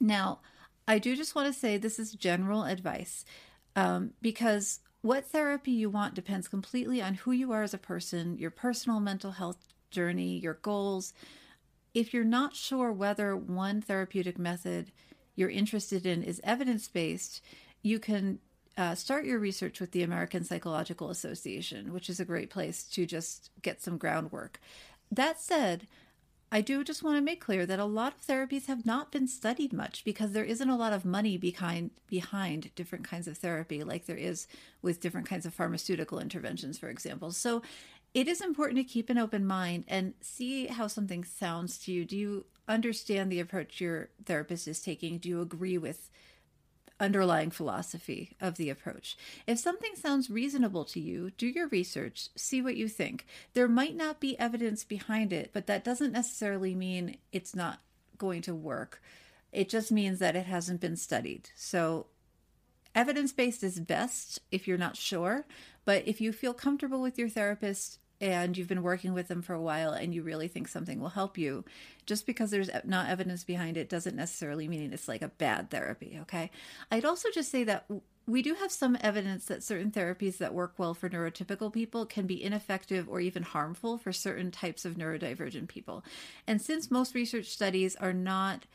Now, 0.00 0.40
I 0.86 0.98
do 0.98 1.14
just 1.16 1.34
want 1.34 1.52
to 1.52 1.58
say 1.58 1.76
this 1.76 1.98
is 1.98 2.12
general 2.12 2.64
advice 2.64 3.26
um, 3.76 4.12
because 4.22 4.80
what 5.08 5.24
therapy 5.24 5.70
you 5.70 5.88
want 5.88 6.12
depends 6.12 6.48
completely 6.48 7.00
on 7.00 7.14
who 7.14 7.32
you 7.32 7.50
are 7.50 7.62
as 7.62 7.72
a 7.72 7.78
person, 7.78 8.36
your 8.36 8.50
personal 8.50 9.00
mental 9.00 9.30
health 9.30 9.56
journey, 9.90 10.36
your 10.36 10.58
goals. 10.60 11.14
If 11.94 12.12
you're 12.12 12.24
not 12.24 12.54
sure 12.54 12.92
whether 12.92 13.34
one 13.34 13.80
therapeutic 13.80 14.38
method 14.38 14.92
you're 15.34 15.48
interested 15.48 16.04
in 16.04 16.22
is 16.22 16.42
evidence 16.44 16.88
based, 16.88 17.42
you 17.80 17.98
can 17.98 18.38
uh, 18.76 18.94
start 18.94 19.24
your 19.24 19.38
research 19.38 19.80
with 19.80 19.92
the 19.92 20.02
American 20.02 20.44
Psychological 20.44 21.08
Association, 21.08 21.94
which 21.94 22.10
is 22.10 22.20
a 22.20 22.26
great 22.26 22.50
place 22.50 22.82
to 22.82 23.06
just 23.06 23.50
get 23.62 23.80
some 23.80 23.96
groundwork. 23.96 24.60
That 25.10 25.40
said, 25.40 25.86
I 26.50 26.62
do 26.62 26.82
just 26.82 27.02
want 27.02 27.16
to 27.16 27.22
make 27.22 27.40
clear 27.40 27.66
that 27.66 27.78
a 27.78 27.84
lot 27.84 28.14
of 28.14 28.26
therapies 28.26 28.66
have 28.66 28.86
not 28.86 29.12
been 29.12 29.28
studied 29.28 29.72
much 29.72 30.02
because 30.04 30.32
there 30.32 30.44
isn't 30.44 30.70
a 30.70 30.76
lot 30.76 30.94
of 30.94 31.04
money 31.04 31.36
behind 31.36 31.90
behind 32.08 32.70
different 32.74 33.04
kinds 33.04 33.28
of 33.28 33.36
therapy 33.36 33.84
like 33.84 34.06
there 34.06 34.16
is 34.16 34.46
with 34.80 35.00
different 35.00 35.28
kinds 35.28 35.44
of 35.44 35.52
pharmaceutical 35.52 36.18
interventions 36.18 36.78
for 36.78 36.88
example. 36.88 37.32
So 37.32 37.62
it 38.14 38.28
is 38.28 38.40
important 38.40 38.78
to 38.78 38.84
keep 38.84 39.10
an 39.10 39.18
open 39.18 39.46
mind 39.46 39.84
and 39.88 40.14
see 40.22 40.66
how 40.66 40.86
something 40.86 41.22
sounds 41.22 41.76
to 41.80 41.92
you. 41.92 42.06
Do 42.06 42.16
you 42.16 42.46
understand 42.66 43.30
the 43.30 43.40
approach 43.40 43.80
your 43.80 44.08
therapist 44.24 44.66
is 44.66 44.80
taking? 44.80 45.18
Do 45.18 45.28
you 45.28 45.42
agree 45.42 45.76
with 45.76 46.08
underlying 47.00 47.50
philosophy 47.50 48.36
of 48.40 48.56
the 48.56 48.70
approach. 48.70 49.16
If 49.46 49.58
something 49.58 49.92
sounds 49.94 50.30
reasonable 50.30 50.84
to 50.86 51.00
you, 51.00 51.30
do 51.30 51.46
your 51.46 51.68
research, 51.68 52.28
see 52.36 52.60
what 52.60 52.76
you 52.76 52.88
think. 52.88 53.26
There 53.54 53.68
might 53.68 53.96
not 53.96 54.20
be 54.20 54.38
evidence 54.38 54.84
behind 54.84 55.32
it, 55.32 55.50
but 55.52 55.66
that 55.66 55.84
doesn't 55.84 56.12
necessarily 56.12 56.74
mean 56.74 57.16
it's 57.32 57.54
not 57.54 57.80
going 58.16 58.42
to 58.42 58.54
work. 58.54 59.00
It 59.52 59.68
just 59.68 59.92
means 59.92 60.18
that 60.18 60.36
it 60.36 60.46
hasn't 60.46 60.80
been 60.80 60.96
studied. 60.96 61.50
So, 61.54 62.06
evidence 62.94 63.32
based 63.32 63.62
is 63.62 63.80
best 63.80 64.40
if 64.50 64.66
you're 64.66 64.76
not 64.76 64.96
sure, 64.96 65.46
but 65.84 66.06
if 66.06 66.20
you 66.20 66.32
feel 66.32 66.52
comfortable 66.52 67.00
with 67.00 67.18
your 67.18 67.28
therapist, 67.28 67.98
and 68.20 68.56
you've 68.56 68.68
been 68.68 68.82
working 68.82 69.14
with 69.14 69.28
them 69.28 69.42
for 69.42 69.54
a 69.54 69.62
while 69.62 69.92
and 69.92 70.14
you 70.14 70.22
really 70.22 70.48
think 70.48 70.68
something 70.68 71.00
will 71.00 71.10
help 71.10 71.38
you, 71.38 71.64
just 72.06 72.26
because 72.26 72.50
there's 72.50 72.70
not 72.84 73.08
evidence 73.08 73.44
behind 73.44 73.76
it 73.76 73.88
doesn't 73.88 74.16
necessarily 74.16 74.66
mean 74.66 74.92
it's 74.92 75.08
like 75.08 75.22
a 75.22 75.28
bad 75.28 75.70
therapy, 75.70 76.18
okay? 76.22 76.50
I'd 76.90 77.04
also 77.04 77.28
just 77.32 77.50
say 77.50 77.64
that 77.64 77.86
we 78.26 78.42
do 78.42 78.54
have 78.54 78.70
some 78.70 78.98
evidence 79.00 79.46
that 79.46 79.62
certain 79.62 79.90
therapies 79.90 80.36
that 80.38 80.52
work 80.52 80.74
well 80.76 80.92
for 80.92 81.08
neurotypical 81.08 81.72
people 81.72 82.04
can 82.04 82.26
be 82.26 82.42
ineffective 82.42 83.08
or 83.08 83.20
even 83.20 83.42
harmful 83.42 83.96
for 83.96 84.12
certain 84.12 84.50
types 84.50 84.84
of 84.84 84.96
neurodivergent 84.96 85.68
people. 85.68 86.04
And 86.46 86.60
since 86.60 86.90
most 86.90 87.14
research 87.14 87.46
studies 87.46 87.96
are 87.96 88.12
not 88.12 88.66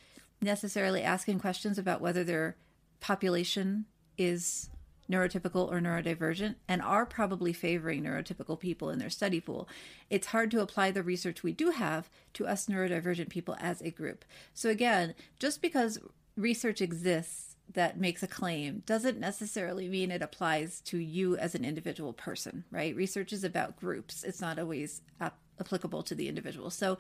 necessarily 0.42 1.04
asking 1.04 1.40
questions 1.40 1.78
about 1.78 2.02
whether 2.02 2.24
their 2.24 2.56
population 3.00 3.86
is 4.18 4.70
neurotypical 5.14 5.72
or 5.72 5.80
neurodivergent 5.80 6.56
and 6.68 6.82
are 6.82 7.06
probably 7.06 7.54
favoring 7.54 8.04
neurotypical 8.04 8.60
people 8.60 8.90
in 8.90 9.00
their 9.00 9.10
study 9.10 9.40
pool, 9.40 9.68
it's 10.10 10.28
hard 10.28 10.50
to 10.52 10.62
apply 10.62 10.92
the 10.92 11.04
research 11.04 11.44
we 11.44 11.54
do 11.54 11.72
have 11.72 12.10
to 12.34 12.48
us 12.48 12.68
neurodivergent 12.68 13.30
people 13.30 13.56
as 13.60 13.82
a 13.82 13.92
group. 13.92 14.26
So, 14.54 14.70
again, 14.70 15.14
just 15.40 15.62
because 15.62 16.00
research 16.36 16.82
exists 16.82 17.56
that 17.72 18.00
makes 18.00 18.22
a 18.22 18.28
claim 18.28 18.84
doesn't 18.86 19.20
necessarily 19.20 19.88
mean 19.88 20.12
it 20.12 20.22
applies 20.22 20.82
to 20.82 20.98
you 20.98 21.38
as 21.38 21.56
an 21.56 21.64
individual 21.64 22.14
person, 22.14 22.66
right? 22.72 22.96
Research 22.96 23.32
is 23.32 23.44
about 23.44 23.80
groups, 23.80 24.24
it's 24.24 24.42
not 24.42 24.60
always 24.60 25.02
ap- 25.22 25.40
applicable 25.60 26.04
to 26.04 26.16
the 26.16 26.28
individual. 26.28 26.70
So, 26.70 26.98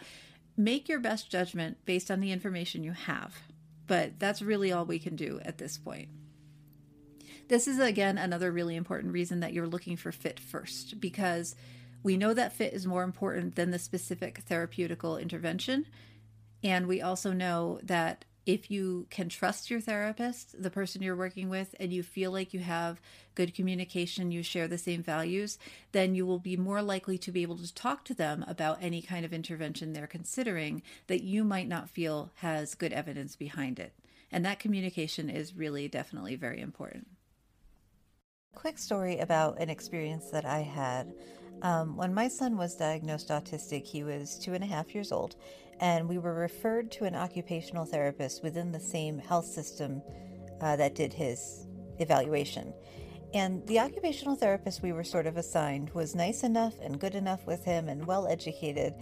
make 0.55 0.87
your 0.87 0.99
best 0.99 1.31
judgment 1.31 1.77
based 1.85 2.11
on 2.11 2.19
the 2.19 2.31
information 2.31 2.83
you 2.83 2.91
have. 2.91 3.35
But 3.87 4.19
that's 4.19 4.41
really 4.41 4.71
all 4.71 4.85
we 4.85 4.99
can 4.99 5.15
do 5.15 5.41
at 5.43 5.57
this 5.57 5.77
point. 5.77 6.09
This 7.47 7.67
is, 7.67 7.79
again, 7.79 8.17
another 8.17 8.51
really 8.51 8.75
important 8.75 9.13
reason 9.13 9.41
that 9.41 9.53
you're 9.53 9.67
looking 9.67 9.97
for 9.97 10.11
fit 10.11 10.39
first 10.39 10.99
because 10.99 11.55
we 12.01 12.17
know 12.17 12.33
that 12.33 12.53
fit 12.53 12.73
is 12.73 12.87
more 12.87 13.03
important 13.03 13.55
than 13.55 13.71
the 13.71 13.79
specific 13.79 14.43
therapeutical 14.45 15.21
intervention. 15.21 15.85
And 16.63 16.87
we 16.87 17.01
also 17.01 17.33
know 17.33 17.79
that 17.83 18.25
if 18.45 18.69
you 18.69 19.07
can 19.09 19.29
trust 19.29 19.69
your 19.69 19.79
therapist, 19.79 20.61
the 20.61 20.69
person 20.69 21.01
you're 21.01 21.15
working 21.15 21.49
with, 21.49 21.75
and 21.79 21.93
you 21.93 22.03
feel 22.03 22.31
like 22.31 22.53
you 22.53 22.59
have 22.59 22.99
good 23.35 23.53
communication, 23.53 24.31
you 24.31 24.43
share 24.43 24.67
the 24.67 24.77
same 24.77 25.01
values, 25.01 25.57
then 25.93 26.13
you 26.13 26.25
will 26.25 26.39
be 26.39 26.57
more 26.57 26.81
likely 26.81 27.17
to 27.19 27.31
be 27.31 27.41
able 27.41 27.57
to 27.57 27.73
talk 27.73 28.03
to 28.05 28.13
them 28.13 28.43
about 28.47 28.79
any 28.81 29.01
kind 29.01 29.23
of 29.25 29.33
intervention 29.33 29.93
they're 29.93 30.07
considering 30.07 30.81
that 31.07 31.23
you 31.23 31.43
might 31.43 31.69
not 31.69 31.89
feel 31.89 32.31
has 32.35 32.75
good 32.75 32.91
evidence 32.91 33.35
behind 33.35 33.79
it. 33.79 33.93
And 34.29 34.45
that 34.45 34.59
communication 34.59 35.29
is 35.29 35.55
really 35.55 35.87
definitely 35.87 36.35
very 36.35 36.59
important. 36.59 37.07
Quick 38.55 38.77
story 38.77 39.17
about 39.17 39.59
an 39.59 39.69
experience 39.69 40.29
that 40.29 40.45
I 40.45 40.59
had. 40.59 41.13
Um, 41.63 41.97
when 41.97 42.13
my 42.13 42.27
son 42.27 42.55
was 42.55 42.75
diagnosed 42.75 43.29
autistic, 43.29 43.85
he 43.85 44.03
was 44.03 44.37
two 44.37 44.53
and 44.53 44.63
a 44.63 44.67
half 44.67 44.93
years 44.93 45.11
old, 45.11 45.35
and 45.81 46.07
we 46.07 46.17
were 46.17 46.33
referred 46.33 46.91
to 46.93 47.05
an 47.05 47.15
occupational 47.15 47.83
therapist 47.83 48.43
within 48.43 48.71
the 48.71 48.79
same 48.79 49.17
health 49.17 49.45
system 49.45 50.01
uh, 50.61 50.75
that 50.77 50.95
did 50.95 51.11
his 51.11 51.67
evaluation. 51.99 52.73
And 53.33 53.65
the 53.67 53.79
occupational 53.79 54.35
therapist 54.35 54.83
we 54.83 54.93
were 54.93 55.03
sort 55.03 55.25
of 55.25 55.35
assigned 55.35 55.89
was 55.89 56.15
nice 56.15 56.43
enough 56.43 56.75
and 56.79 56.99
good 56.99 57.15
enough 57.15 57.45
with 57.47 57.65
him 57.65 57.89
and 57.89 58.05
well 58.05 58.27
educated, 58.27 58.93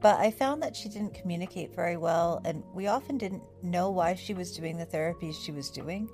but 0.00 0.20
I 0.20 0.30
found 0.30 0.62
that 0.62 0.76
she 0.76 0.88
didn't 0.88 1.14
communicate 1.14 1.74
very 1.74 1.96
well, 1.96 2.40
and 2.44 2.62
we 2.74 2.86
often 2.86 3.18
didn't 3.18 3.42
know 3.62 3.90
why 3.90 4.14
she 4.14 4.34
was 4.34 4.56
doing 4.56 4.76
the 4.76 4.86
therapies 4.86 5.42
she 5.42 5.50
was 5.50 5.70
doing. 5.70 6.08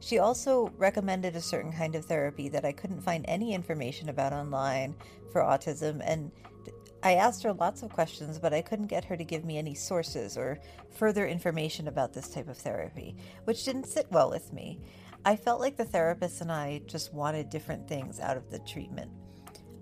She 0.00 0.18
also 0.18 0.72
recommended 0.78 1.36
a 1.36 1.40
certain 1.40 1.72
kind 1.72 1.94
of 1.94 2.06
therapy 2.06 2.48
that 2.48 2.64
I 2.64 2.72
couldn't 2.72 3.02
find 3.02 3.24
any 3.28 3.54
information 3.54 4.08
about 4.08 4.32
online 4.32 4.94
for 5.30 5.42
autism, 5.42 6.00
and 6.04 6.32
I 7.02 7.14
asked 7.14 7.42
her 7.44 7.52
lots 7.52 7.82
of 7.82 7.90
questions, 7.90 8.38
but 8.38 8.52
I 8.52 8.62
couldn't 8.62 8.86
get 8.86 9.04
her 9.04 9.16
to 9.16 9.24
give 9.24 9.44
me 9.44 9.58
any 9.58 9.74
sources 9.74 10.36
or 10.36 10.58
further 10.90 11.26
information 11.26 11.88
about 11.88 12.12
this 12.12 12.28
type 12.28 12.48
of 12.48 12.58
therapy, 12.58 13.16
which 13.44 13.64
didn't 13.64 13.86
sit 13.86 14.06
well 14.10 14.30
with 14.30 14.52
me. 14.52 14.80
I 15.24 15.36
felt 15.36 15.60
like 15.60 15.76
the 15.76 15.84
therapist 15.84 16.40
and 16.40 16.50
I 16.50 16.82
just 16.86 17.12
wanted 17.12 17.50
different 17.50 17.86
things 17.86 18.20
out 18.20 18.36
of 18.36 18.50
the 18.50 18.58
treatment. 18.60 19.10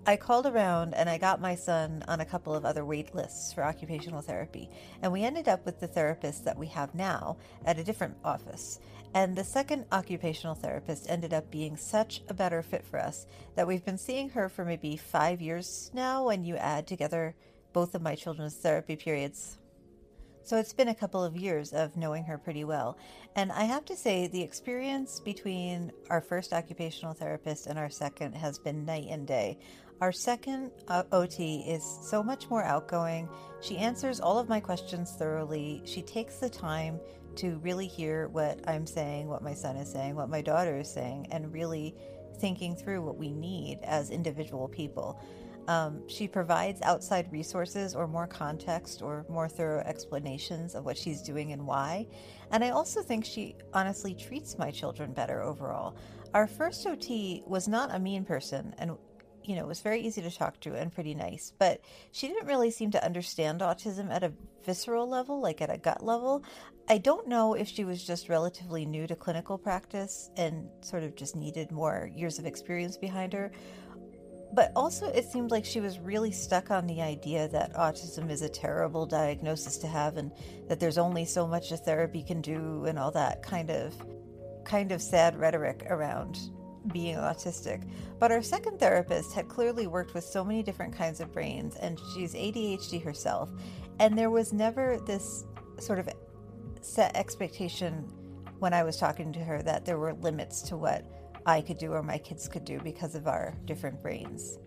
I 0.09 0.17
called 0.17 0.47
around 0.47 0.95
and 0.95 1.07
I 1.07 1.19
got 1.19 1.39
my 1.39 1.53
son 1.53 2.03
on 2.07 2.19
a 2.19 2.25
couple 2.25 2.55
of 2.55 2.65
other 2.65 2.83
wait 2.83 3.13
lists 3.13 3.53
for 3.53 3.63
occupational 3.63 4.23
therapy, 4.23 4.67
and 5.03 5.11
we 5.11 5.21
ended 5.21 5.47
up 5.47 5.63
with 5.67 5.79
the 5.79 5.85
therapist 5.85 6.43
that 6.45 6.57
we 6.57 6.65
have 6.65 6.95
now 6.95 7.37
at 7.63 7.77
a 7.77 7.83
different 7.83 8.17
office. 8.25 8.79
And 9.13 9.35
the 9.35 9.43
second 9.43 9.85
occupational 9.91 10.55
therapist 10.55 11.07
ended 11.11 11.31
up 11.31 11.51
being 11.51 11.77
such 11.77 12.23
a 12.27 12.33
better 12.33 12.63
fit 12.63 12.83
for 12.83 12.97
us 12.97 13.27
that 13.53 13.67
we've 13.67 13.85
been 13.85 13.99
seeing 13.99 14.29
her 14.29 14.49
for 14.49 14.65
maybe 14.65 14.97
five 14.97 15.43
years 15.43 15.91
now 15.93 16.25
when 16.25 16.43
you 16.43 16.55
add 16.55 16.87
together 16.87 17.35
both 17.71 17.93
of 17.93 18.01
my 18.01 18.15
children's 18.15 18.55
therapy 18.55 18.95
periods. 18.95 19.59
So 20.41 20.57
it's 20.57 20.73
been 20.73 20.87
a 20.87 20.95
couple 20.95 21.23
of 21.23 21.37
years 21.37 21.73
of 21.73 21.95
knowing 21.95 22.23
her 22.23 22.39
pretty 22.39 22.63
well. 22.63 22.97
And 23.35 23.51
I 23.51 23.65
have 23.65 23.85
to 23.85 23.95
say, 23.95 24.25
the 24.25 24.41
experience 24.41 25.19
between 25.19 25.91
our 26.09 26.21
first 26.21 26.53
occupational 26.53 27.13
therapist 27.13 27.67
and 27.67 27.77
our 27.77 27.91
second 27.91 28.33
has 28.33 28.57
been 28.57 28.83
night 28.83 29.05
and 29.11 29.27
day. 29.27 29.59
Our 30.01 30.13
second 30.13 30.71
uh, 30.87 31.03
OT 31.11 31.65
is 31.67 31.83
so 31.83 32.23
much 32.23 32.49
more 32.49 32.63
outgoing. 32.63 33.27
She 33.59 33.77
answers 33.77 34.21
all 34.21 34.39
of 34.39 34.47
my 34.47 34.61
questions 34.61 35.11
thoroughly. 35.11 35.81
She 35.83 36.01
takes 36.01 36.37
the 36.37 36.49
time 36.49 37.01
to 37.35 37.57
really 37.57 37.87
hear 37.87 38.29
what 38.29 38.61
I'm 38.65 38.87
saying, 38.87 39.27
what 39.27 39.43
my 39.43 39.53
son 39.53 39.75
is 39.75 39.91
saying, 39.91 40.15
what 40.15 40.29
my 40.29 40.41
daughter 40.41 40.77
is 40.77 40.89
saying, 40.89 41.27
and 41.31 41.51
really 41.51 41.95
thinking 42.39 42.77
through 42.77 43.01
what 43.01 43.17
we 43.17 43.33
need 43.33 43.79
as 43.83 44.09
individual 44.09 44.69
people. 44.69 45.21
Um, 45.67 46.07
she 46.07 46.29
provides 46.29 46.81
outside 46.81 47.31
resources 47.31 47.93
or 47.93 48.07
more 48.07 48.25
context 48.25 49.01
or 49.01 49.25
more 49.27 49.49
thorough 49.49 49.83
explanations 49.85 50.75
of 50.75 50.85
what 50.85 50.97
she's 50.97 51.21
doing 51.21 51.51
and 51.51 51.67
why. 51.67 52.07
And 52.51 52.63
I 52.63 52.69
also 52.69 53.01
think 53.01 53.25
she 53.25 53.55
honestly 53.73 54.15
treats 54.15 54.57
my 54.57 54.71
children 54.71 55.11
better 55.11 55.41
overall. 55.41 55.97
Our 56.33 56.47
first 56.47 56.87
OT 56.87 57.43
was 57.45 57.67
not 57.67 57.93
a 57.93 57.99
mean 57.99 58.23
person, 58.23 58.73
and 58.77 58.97
you 59.49 59.55
know, 59.55 59.63
it 59.63 59.67
was 59.67 59.79
very 59.79 60.01
easy 60.01 60.21
to 60.21 60.29
talk 60.29 60.59
to 60.59 60.75
and 60.75 60.93
pretty 60.93 61.15
nice, 61.15 61.53
but 61.57 61.81
she 62.11 62.27
didn't 62.27 62.45
really 62.45 62.69
seem 62.69 62.91
to 62.91 63.03
understand 63.03 63.61
autism 63.61 64.11
at 64.11 64.23
a 64.23 64.31
visceral 64.63 65.09
level, 65.09 65.41
like 65.41 65.59
at 65.59 65.73
a 65.73 65.77
gut 65.77 66.05
level. 66.05 66.43
I 66.87 66.99
don't 66.99 67.27
know 67.27 67.55
if 67.55 67.67
she 67.67 67.83
was 67.83 68.05
just 68.05 68.29
relatively 68.29 68.85
new 68.85 69.07
to 69.07 69.15
clinical 69.15 69.57
practice 69.57 70.29
and 70.37 70.69
sort 70.81 71.01
of 71.01 71.15
just 71.15 71.35
needed 71.35 71.71
more 71.71 72.11
years 72.15 72.37
of 72.37 72.45
experience 72.45 72.95
behind 72.95 73.33
her. 73.33 73.51
But 74.53 74.71
also, 74.75 75.07
it 75.07 75.25
seemed 75.25 75.49
like 75.49 75.65
she 75.65 75.79
was 75.79 75.97
really 75.97 76.31
stuck 76.31 76.69
on 76.69 76.85
the 76.85 77.01
idea 77.01 77.47
that 77.47 77.73
autism 77.73 78.29
is 78.29 78.43
a 78.43 78.49
terrible 78.49 79.07
diagnosis 79.07 79.77
to 79.77 79.87
have 79.87 80.17
and 80.17 80.31
that 80.67 80.79
there's 80.79 80.99
only 80.99 81.25
so 81.25 81.47
much 81.47 81.71
a 81.71 81.77
therapy 81.77 82.21
can 82.21 82.41
do 82.41 82.85
and 82.85 82.99
all 82.99 83.11
that 83.11 83.41
kind 83.41 83.71
of 83.71 83.95
kind 84.63 84.91
of 84.91 85.01
sad 85.01 85.39
rhetoric 85.39 85.87
around 85.89 86.37
being 86.87 87.15
autistic. 87.15 87.89
But 88.19 88.31
our 88.31 88.41
second 88.41 88.79
therapist 88.79 89.33
had 89.33 89.47
clearly 89.47 89.87
worked 89.87 90.13
with 90.13 90.23
so 90.23 90.43
many 90.43 90.63
different 90.63 90.93
kinds 90.93 91.19
of 91.19 91.31
brains, 91.31 91.75
and 91.75 91.99
she's 92.13 92.33
ADHD 92.33 93.03
herself. 93.03 93.49
And 93.99 94.17
there 94.17 94.29
was 94.29 94.53
never 94.53 94.99
this 95.05 95.45
sort 95.77 95.99
of 95.99 96.09
set 96.81 97.15
expectation 97.15 98.07
when 98.59 98.73
I 98.73 98.83
was 98.83 98.97
talking 98.97 99.31
to 99.33 99.39
her 99.39 99.61
that 99.63 99.85
there 99.85 99.97
were 99.97 100.13
limits 100.13 100.61
to 100.63 100.77
what 100.77 101.05
I 101.45 101.61
could 101.61 101.77
do 101.77 101.93
or 101.93 102.03
my 102.03 102.17
kids 102.17 102.47
could 102.47 102.65
do 102.65 102.79
because 102.79 103.15
of 103.15 103.27
our 103.27 103.55
different 103.65 104.01
brains. 104.01 104.59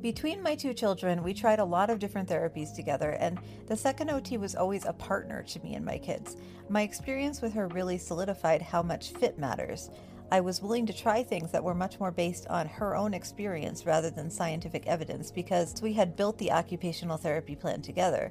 Between 0.00 0.42
my 0.42 0.54
two 0.54 0.74
children, 0.74 1.24
we 1.24 1.34
tried 1.34 1.58
a 1.58 1.64
lot 1.64 1.90
of 1.90 1.98
different 1.98 2.28
therapies 2.28 2.72
together, 2.74 3.16
and 3.18 3.40
the 3.66 3.76
second 3.76 4.10
OT 4.10 4.36
was 4.36 4.54
always 4.54 4.84
a 4.84 4.92
partner 4.92 5.42
to 5.42 5.60
me 5.60 5.74
and 5.74 5.84
my 5.84 5.98
kids. 5.98 6.36
My 6.68 6.82
experience 6.82 7.42
with 7.42 7.52
her 7.54 7.66
really 7.68 7.98
solidified 7.98 8.62
how 8.62 8.80
much 8.80 9.10
fit 9.10 9.40
matters. 9.40 9.90
I 10.30 10.40
was 10.40 10.60
willing 10.60 10.84
to 10.86 10.92
try 10.92 11.22
things 11.22 11.52
that 11.52 11.64
were 11.64 11.74
much 11.74 11.98
more 11.98 12.10
based 12.10 12.46
on 12.48 12.68
her 12.68 12.94
own 12.94 13.14
experience 13.14 13.86
rather 13.86 14.10
than 14.10 14.30
scientific 14.30 14.86
evidence 14.86 15.30
because 15.30 15.80
we 15.80 15.94
had 15.94 16.16
built 16.16 16.36
the 16.36 16.52
occupational 16.52 17.16
therapy 17.16 17.56
plan 17.56 17.80
together. 17.80 18.30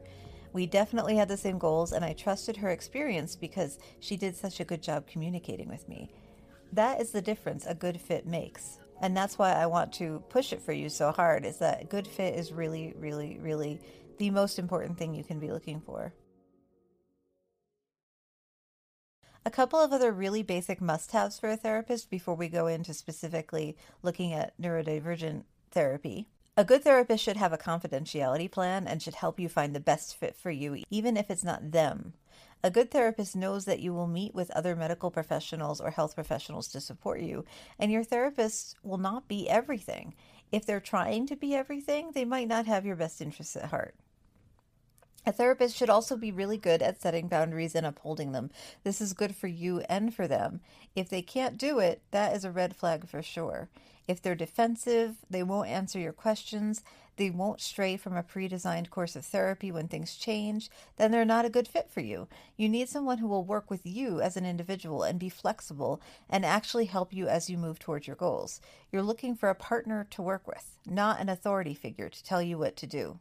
We 0.53 0.67
definitely 0.67 1.15
had 1.15 1.27
the 1.27 1.37
same 1.37 1.57
goals, 1.57 1.93
and 1.93 2.05
I 2.05 2.13
trusted 2.13 2.57
her 2.57 2.69
experience 2.69 3.35
because 3.35 3.79
she 3.99 4.15
did 4.15 4.35
such 4.35 4.59
a 4.59 4.65
good 4.65 4.83
job 4.83 5.07
communicating 5.07 5.69
with 5.69 5.89
me. 5.89 6.11
That 6.71 7.01
is 7.01 7.11
the 7.11 7.21
difference 7.21 7.65
a 7.65 7.73
good 7.73 7.99
fit 7.99 8.27
makes. 8.27 8.77
And 9.01 9.17
that's 9.17 9.39
why 9.39 9.53
I 9.53 9.65
want 9.65 9.93
to 9.93 10.23
push 10.29 10.53
it 10.53 10.61
for 10.61 10.73
you 10.73 10.89
so 10.89 11.11
hard 11.11 11.45
is 11.45 11.57
that 11.57 11.89
good 11.89 12.07
fit 12.07 12.35
is 12.35 12.51
really, 12.51 12.93
really, 12.99 13.39
really 13.41 13.79
the 14.17 14.29
most 14.29 14.59
important 14.59 14.97
thing 14.97 15.15
you 15.15 15.23
can 15.23 15.39
be 15.39 15.51
looking 15.51 15.81
for. 15.81 16.13
A 19.47 19.49
couple 19.49 19.79
of 19.79 19.93
other 19.93 20.11
really 20.11 20.43
basic 20.43 20.81
must 20.81 21.13
haves 21.13 21.39
for 21.39 21.47
a 21.47 21.55
therapist 21.55 22.09
before 22.09 22.35
we 22.35 22.49
go 22.49 22.67
into 22.67 22.93
specifically 22.93 23.77
looking 24.01 24.33
at 24.33 24.51
neurodivergent 24.61 25.43
therapy. 25.71 26.27
A 26.57 26.65
good 26.65 26.83
therapist 26.83 27.23
should 27.23 27.37
have 27.37 27.53
a 27.53 27.57
confidentiality 27.57 28.51
plan 28.51 28.85
and 28.85 29.01
should 29.01 29.15
help 29.15 29.39
you 29.39 29.47
find 29.47 29.73
the 29.73 29.79
best 29.79 30.17
fit 30.17 30.35
for 30.35 30.51
you, 30.51 30.83
even 30.89 31.15
if 31.15 31.31
it's 31.31 31.45
not 31.45 31.71
them. 31.71 32.11
A 32.61 32.69
good 32.69 32.91
therapist 32.91 33.37
knows 33.37 33.63
that 33.63 33.79
you 33.79 33.93
will 33.93 34.05
meet 34.05 34.35
with 34.35 34.51
other 34.51 34.75
medical 34.75 35.11
professionals 35.11 35.79
or 35.79 35.91
health 35.91 36.13
professionals 36.13 36.67
to 36.73 36.81
support 36.81 37.21
you, 37.21 37.45
and 37.79 37.89
your 37.89 38.03
therapist 38.03 38.75
will 38.83 38.97
not 38.97 39.29
be 39.29 39.47
everything. 39.47 40.13
If 40.51 40.65
they're 40.65 40.81
trying 40.81 41.25
to 41.27 41.37
be 41.37 41.55
everything, 41.55 42.11
they 42.11 42.25
might 42.25 42.49
not 42.49 42.65
have 42.65 42.85
your 42.85 42.97
best 42.97 43.21
interests 43.21 43.55
at 43.55 43.69
heart. 43.69 43.95
A 45.27 45.33
therapist 45.33 45.75
should 45.75 45.89
also 45.89 46.15
be 46.15 46.31
really 46.31 46.55
good 46.55 46.81
at 46.81 47.01
setting 47.01 47.27
boundaries 47.27 47.75
and 47.75 47.85
upholding 47.85 48.31
them. 48.31 48.49
This 48.85 49.01
is 49.01 49.11
good 49.11 49.35
for 49.35 49.47
you 49.47 49.81
and 49.89 50.15
for 50.15 50.25
them. 50.25 50.61
If 50.95 51.09
they 51.09 51.21
can't 51.21 51.57
do 51.57 51.79
it, 51.79 52.01
that 52.11 52.33
is 52.33 52.45
a 52.45 52.51
red 52.51 52.77
flag 52.77 53.09
for 53.09 53.21
sure. 53.21 53.67
If 54.07 54.21
they're 54.21 54.35
defensive, 54.35 55.17
they 55.29 55.43
won't 55.43 55.67
answer 55.67 55.99
your 55.99 56.13
questions, 56.13 56.81
they 57.17 57.29
won't 57.29 57.59
stray 57.59 57.97
from 57.97 58.15
a 58.15 58.23
pre 58.23 58.47
designed 58.47 58.89
course 58.89 59.17
of 59.17 59.25
therapy 59.25 59.69
when 59.69 59.89
things 59.89 60.15
change, 60.15 60.69
then 60.95 61.11
they're 61.11 61.25
not 61.25 61.43
a 61.43 61.49
good 61.49 61.67
fit 61.67 61.89
for 61.89 61.99
you. 61.99 62.29
You 62.55 62.69
need 62.69 62.87
someone 62.87 63.17
who 63.17 63.27
will 63.27 63.43
work 63.43 63.69
with 63.69 63.85
you 63.85 64.21
as 64.21 64.37
an 64.37 64.45
individual 64.45 65.03
and 65.03 65.19
be 65.19 65.27
flexible 65.27 65.99
and 66.29 66.45
actually 66.45 66.85
help 66.85 67.11
you 67.11 67.27
as 67.27 67.49
you 67.49 67.57
move 67.57 67.79
towards 67.79 68.07
your 68.07 68.15
goals. 68.15 68.61
You're 68.93 69.03
looking 69.03 69.35
for 69.35 69.49
a 69.49 69.55
partner 69.55 70.07
to 70.11 70.21
work 70.21 70.47
with, 70.47 70.77
not 70.85 71.19
an 71.19 71.27
authority 71.27 71.73
figure 71.73 72.07
to 72.07 72.23
tell 72.23 72.41
you 72.41 72.57
what 72.57 72.77
to 72.77 72.87
do. 72.87 73.19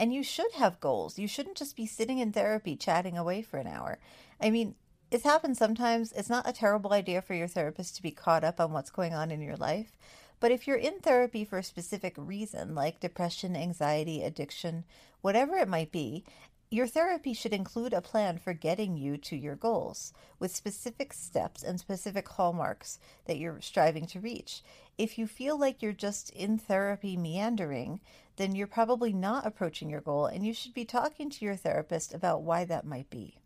And 0.00 0.14
you 0.14 0.22
should 0.22 0.52
have 0.52 0.80
goals. 0.80 1.18
You 1.18 1.28
shouldn't 1.28 1.58
just 1.58 1.76
be 1.76 1.84
sitting 1.84 2.20
in 2.20 2.32
therapy 2.32 2.74
chatting 2.74 3.18
away 3.18 3.42
for 3.42 3.58
an 3.58 3.66
hour. 3.66 3.98
I 4.40 4.48
mean, 4.48 4.74
it 5.10 5.24
happens 5.24 5.58
sometimes. 5.58 6.10
It's 6.12 6.30
not 6.30 6.48
a 6.48 6.54
terrible 6.54 6.94
idea 6.94 7.20
for 7.20 7.34
your 7.34 7.46
therapist 7.46 7.96
to 7.96 8.02
be 8.02 8.10
caught 8.10 8.42
up 8.42 8.60
on 8.60 8.72
what's 8.72 8.88
going 8.88 9.12
on 9.12 9.30
in 9.30 9.42
your 9.42 9.56
life. 9.56 9.98
But 10.40 10.52
if 10.52 10.66
you're 10.66 10.78
in 10.78 11.00
therapy 11.00 11.44
for 11.44 11.58
a 11.58 11.62
specific 11.62 12.14
reason, 12.16 12.74
like 12.74 12.98
depression, 12.98 13.54
anxiety, 13.54 14.22
addiction, 14.22 14.84
whatever 15.20 15.58
it 15.58 15.68
might 15.68 15.92
be, 15.92 16.24
your 16.70 16.86
therapy 16.86 17.34
should 17.34 17.52
include 17.52 17.92
a 17.92 18.00
plan 18.00 18.38
for 18.38 18.54
getting 18.54 18.96
you 18.96 19.18
to 19.18 19.36
your 19.36 19.56
goals 19.56 20.14
with 20.38 20.54
specific 20.54 21.12
steps 21.12 21.62
and 21.62 21.78
specific 21.78 22.26
hallmarks 22.26 22.98
that 23.26 23.36
you're 23.36 23.60
striving 23.60 24.06
to 24.06 24.20
reach. 24.20 24.62
If 25.00 25.16
you 25.16 25.26
feel 25.26 25.58
like 25.58 25.80
you're 25.80 25.94
just 25.94 26.28
in 26.28 26.58
therapy 26.58 27.16
meandering, 27.16 28.00
then 28.36 28.54
you're 28.54 28.66
probably 28.66 29.14
not 29.14 29.46
approaching 29.46 29.88
your 29.88 30.02
goal 30.02 30.26
and 30.26 30.44
you 30.44 30.52
should 30.52 30.74
be 30.74 30.84
talking 30.84 31.30
to 31.30 31.42
your 31.42 31.56
therapist 31.56 32.12
about 32.12 32.42
why 32.42 32.66
that 32.66 32.84
might 32.84 33.08
be. 33.08 33.38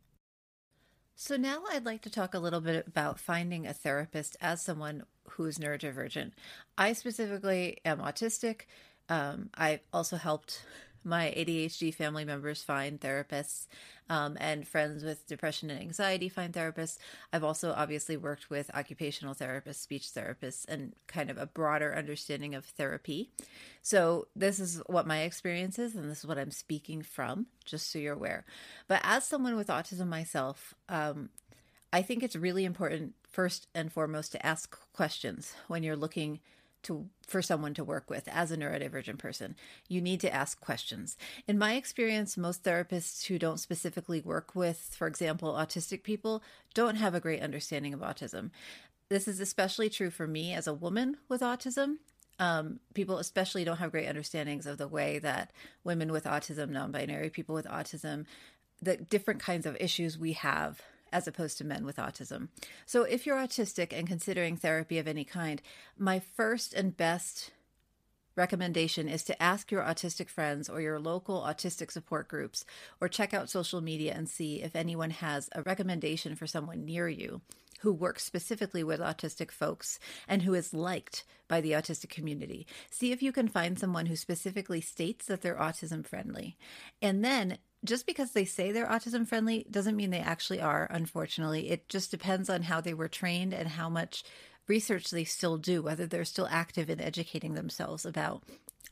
So, 1.14 1.36
now 1.36 1.62
I'd 1.70 1.84
like 1.84 2.02
to 2.02 2.10
talk 2.10 2.34
a 2.34 2.40
little 2.40 2.60
bit 2.60 2.88
about 2.88 3.20
finding 3.20 3.68
a 3.68 3.72
therapist 3.72 4.36
as 4.40 4.62
someone 4.62 5.04
who's 5.30 5.58
neurodivergent. 5.58 6.32
I 6.76 6.92
specifically 6.92 7.78
am 7.84 8.00
autistic. 8.00 8.62
Um, 9.08 9.50
I 9.56 9.78
also 9.92 10.16
helped 10.16 10.64
my 11.04 11.34
ADHD 11.36 11.94
family 11.94 12.24
members 12.24 12.62
find 12.62 13.00
therapists 13.00 13.66
um, 14.10 14.36
and 14.40 14.66
friends 14.66 15.02
with 15.02 15.26
depression 15.26 15.70
and 15.70 15.80
anxiety 15.80 16.28
find 16.28 16.52
therapists. 16.52 16.98
I've 17.32 17.44
also 17.44 17.72
obviously 17.72 18.16
worked 18.16 18.50
with 18.50 18.70
occupational 18.74 19.34
therapists, 19.34 19.76
speech 19.76 20.10
therapists, 20.14 20.66
and 20.68 20.94
kind 21.06 21.30
of 21.30 21.38
a 21.38 21.46
broader 21.46 21.94
understanding 21.94 22.54
of 22.54 22.64
therapy. 22.64 23.30
So, 23.82 24.28
this 24.36 24.60
is 24.60 24.80
what 24.86 25.06
my 25.06 25.22
experience 25.22 25.78
is, 25.78 25.94
and 25.94 26.10
this 26.10 26.18
is 26.18 26.26
what 26.26 26.38
I'm 26.38 26.50
speaking 26.50 27.02
from, 27.02 27.46
just 27.64 27.90
so 27.90 27.98
you're 27.98 28.14
aware. 28.14 28.44
But 28.88 29.00
as 29.04 29.24
someone 29.24 29.56
with 29.56 29.68
autism 29.68 30.08
myself, 30.08 30.74
um, 30.88 31.30
I 31.92 32.02
think 32.02 32.22
it's 32.22 32.36
really 32.36 32.64
important, 32.64 33.14
first 33.30 33.68
and 33.74 33.92
foremost, 33.92 34.32
to 34.32 34.44
ask 34.44 34.76
questions 34.92 35.54
when 35.68 35.82
you're 35.82 35.96
looking 35.96 36.40
to 36.84 37.08
for 37.26 37.42
someone 37.42 37.74
to 37.74 37.84
work 37.84 38.10
with 38.10 38.28
as 38.28 38.50
a 38.50 38.56
neurodivergent 38.56 39.18
person. 39.18 39.56
You 39.88 40.00
need 40.00 40.20
to 40.20 40.32
ask 40.32 40.60
questions. 40.60 41.16
In 41.48 41.58
my 41.58 41.74
experience, 41.74 42.36
most 42.36 42.62
therapists 42.62 43.26
who 43.26 43.38
don't 43.38 43.60
specifically 43.60 44.20
work 44.20 44.54
with, 44.54 44.94
for 44.96 45.06
example, 45.06 45.54
autistic 45.54 46.02
people, 46.02 46.42
don't 46.74 46.96
have 46.96 47.14
a 47.14 47.20
great 47.20 47.42
understanding 47.42 47.94
of 47.94 48.00
autism. 48.00 48.50
This 49.08 49.28
is 49.28 49.40
especially 49.40 49.90
true 49.90 50.10
for 50.10 50.26
me 50.26 50.52
as 50.52 50.66
a 50.66 50.74
woman 50.74 51.16
with 51.28 51.40
autism. 51.40 51.96
Um, 52.38 52.80
people 52.94 53.18
especially 53.18 53.64
don't 53.64 53.76
have 53.76 53.92
great 53.92 54.08
understandings 54.08 54.66
of 54.66 54.78
the 54.78 54.88
way 54.88 55.18
that 55.20 55.52
women 55.84 56.10
with 56.10 56.24
autism, 56.24 56.70
non-binary 56.70 57.30
people 57.30 57.54
with 57.54 57.66
autism, 57.66 58.26
the 58.82 58.96
different 58.96 59.40
kinds 59.40 59.66
of 59.66 59.76
issues 59.78 60.18
we 60.18 60.32
have 60.32 60.82
as 61.14 61.28
opposed 61.28 61.56
to 61.58 61.64
men 61.64 61.86
with 61.86 61.96
autism. 61.96 62.48
So, 62.84 63.04
if 63.04 63.24
you're 63.24 63.38
autistic 63.38 63.96
and 63.96 64.06
considering 64.06 64.56
therapy 64.56 64.98
of 64.98 65.06
any 65.06 65.24
kind, 65.24 65.62
my 65.96 66.18
first 66.18 66.74
and 66.74 66.94
best 66.96 67.52
recommendation 68.36 69.08
is 69.08 69.22
to 69.22 69.40
ask 69.42 69.70
your 69.70 69.82
autistic 69.82 70.28
friends 70.28 70.68
or 70.68 70.80
your 70.80 70.98
local 70.98 71.40
autistic 71.42 71.92
support 71.92 72.26
groups 72.26 72.64
or 73.00 73.08
check 73.08 73.32
out 73.32 73.48
social 73.48 73.80
media 73.80 74.12
and 74.12 74.28
see 74.28 74.60
if 74.60 74.74
anyone 74.74 75.10
has 75.10 75.48
a 75.54 75.62
recommendation 75.62 76.34
for 76.34 76.48
someone 76.48 76.84
near 76.84 77.08
you 77.08 77.40
who 77.80 77.92
works 77.92 78.24
specifically 78.24 78.82
with 78.82 78.98
autistic 78.98 79.50
folks 79.50 80.00
and 80.26 80.42
who 80.42 80.54
is 80.54 80.74
liked 80.74 81.22
by 81.46 81.60
the 81.60 81.72
autistic 81.72 82.08
community. 82.08 82.66
See 82.90 83.12
if 83.12 83.22
you 83.22 83.30
can 83.30 83.46
find 83.46 83.78
someone 83.78 84.06
who 84.06 84.16
specifically 84.16 84.80
states 84.80 85.26
that 85.26 85.42
they're 85.42 85.54
autism 85.54 86.04
friendly. 86.04 86.56
And 87.02 87.24
then 87.24 87.58
just 87.84 88.06
because 88.06 88.32
they 88.32 88.44
say 88.44 88.72
they're 88.72 88.86
autism 88.86 89.26
friendly 89.26 89.66
doesn't 89.70 89.96
mean 89.96 90.10
they 90.10 90.20
actually 90.20 90.60
are, 90.60 90.86
unfortunately. 90.90 91.70
It 91.70 91.88
just 91.88 92.10
depends 92.10 92.48
on 92.48 92.62
how 92.62 92.80
they 92.80 92.94
were 92.94 93.08
trained 93.08 93.52
and 93.52 93.68
how 93.68 93.88
much 93.88 94.24
research 94.66 95.10
they 95.10 95.24
still 95.24 95.58
do, 95.58 95.82
whether 95.82 96.06
they're 96.06 96.24
still 96.24 96.48
active 96.50 96.88
in 96.88 97.00
educating 97.00 97.54
themselves 97.54 98.06
about 98.06 98.42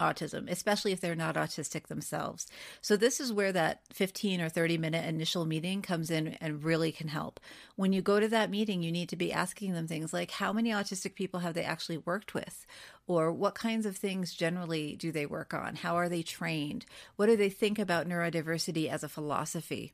autism, 0.03 0.51
especially 0.51 0.93
if 0.93 1.01
they're 1.01 1.15
not 1.15 1.37
autistic 1.37 1.87
themselves. 1.87 2.47
So, 2.81 2.97
this 2.97 3.21
is 3.21 3.33
where 3.33 3.53
that 3.53 3.83
15 3.93 4.41
or 4.41 4.49
30 4.49 4.79
minute 4.79 5.07
initial 5.07 5.47
meeting 5.47 5.81
comes 5.81 6.11
in 6.11 6.37
and 6.41 6.65
really 6.65 6.91
can 6.93 7.09
help. 7.09 7.39
When 7.77 7.93
you 7.93 8.03
go 8.03 8.19
to 8.19 8.29
that 8.29 8.51
meeting, 8.51 8.83
you 8.83 8.91
need 8.91 9.09
to 9.11 9.17
be 9.17 9.33
asking 9.33 9.73
them 9.73 9.87
things 9.87 10.13
like 10.13 10.33
how 10.33 10.53
many 10.53 10.71
autistic 10.71 11.15
people 11.15 11.41
have 11.41 11.55
they 11.55 11.65
actually 11.65 11.99
worked 11.99 12.35
with? 12.35 12.67
Or 13.07 13.33
what 13.33 13.55
kinds 13.55 13.87
of 13.87 13.97
things 13.97 14.35
generally 14.35 14.97
do 14.97 15.13
they 15.13 15.27
work 15.27 15.55
on? 15.55 15.77
How 15.77 15.97
are 15.97 16.09
they 16.09 16.23
trained? 16.23 16.87
What 17.17 17.27
do 17.27 17.37
they 17.37 17.51
think 17.51 17.79
about 17.79 18.09
neurodiversity 18.09 18.89
as 18.89 19.03
a 19.03 19.09
philosophy? 19.09 19.93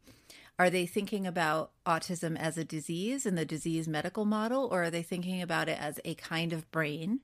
Are 0.59 0.71
they 0.71 0.87
thinking 0.87 1.27
about 1.27 1.71
autism 1.87 2.37
as 2.37 2.59
a 2.59 2.65
disease 2.65 3.25
in 3.27 3.37
the 3.37 3.45
disease 3.45 3.87
medical 3.87 4.25
model, 4.25 4.69
or 4.73 4.85
are 4.85 4.91
they 4.91 5.03
thinking 5.03 5.41
about 5.41 5.69
it 5.69 5.81
as 5.81 6.01
a 6.05 6.15
kind 6.17 6.53
of 6.53 6.69
brain 6.73 7.21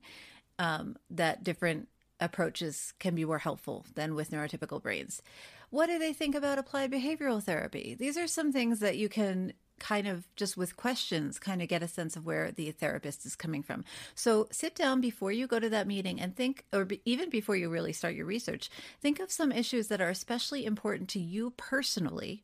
um, 0.59 0.97
that 1.11 1.43
different 1.43 1.89
approaches 2.25 2.95
can 2.99 3.15
be 3.15 3.25
more 3.25 3.39
helpful 3.39 3.87
than 3.95 4.15
with 4.15 4.31
neurotypical 4.31 4.83
brains. 4.83 5.23
What 5.71 5.87
do 5.87 5.99
they 5.99 6.13
think 6.13 6.35
about 6.35 6.59
applied 6.59 6.93
behavioral 6.93 7.43
therapy? 7.43 7.97
These 7.99 8.17
are 8.17 8.27
some 8.27 8.53
things 8.53 8.81
that 8.81 8.97
you 8.97 9.09
can 9.09 9.53
kind 9.79 10.07
of 10.07 10.27
just 10.37 10.57
with 10.57 10.77
questions 10.77 11.39
kind 11.39 11.61
of 11.61 11.69
get 11.69 11.83
a 11.83 11.89
sense 11.89 12.17
of 12.17 12.25
where 12.25 12.53
the 12.53 12.71
therapist 12.71 13.27
is 13.27 13.35
coming 13.35 13.63
from. 13.63 13.85
So 14.15 14.47
sit 14.51 14.75
down 14.75 15.01
before 15.01 15.33
you 15.33 15.47
go 15.47 15.59
to 15.59 15.69
that 15.71 15.87
meeting 15.87 16.21
and 16.21 16.35
think 16.37 16.65
or 16.73 16.85
be, 16.85 17.01
even 17.05 17.29
before 17.29 17.57
you 17.57 17.69
really 17.69 17.93
start 17.93 18.15
your 18.15 18.27
research, 18.27 18.71
think 19.01 19.21
of 19.21 19.33
some 19.33 19.53
issues 19.53 19.89
that 19.89 20.01
are 20.01 20.11
especially 20.11 20.65
important 20.65 21.09
to 21.11 21.19
you 21.19 21.51
personally 21.57 22.43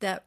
that 0.00 0.26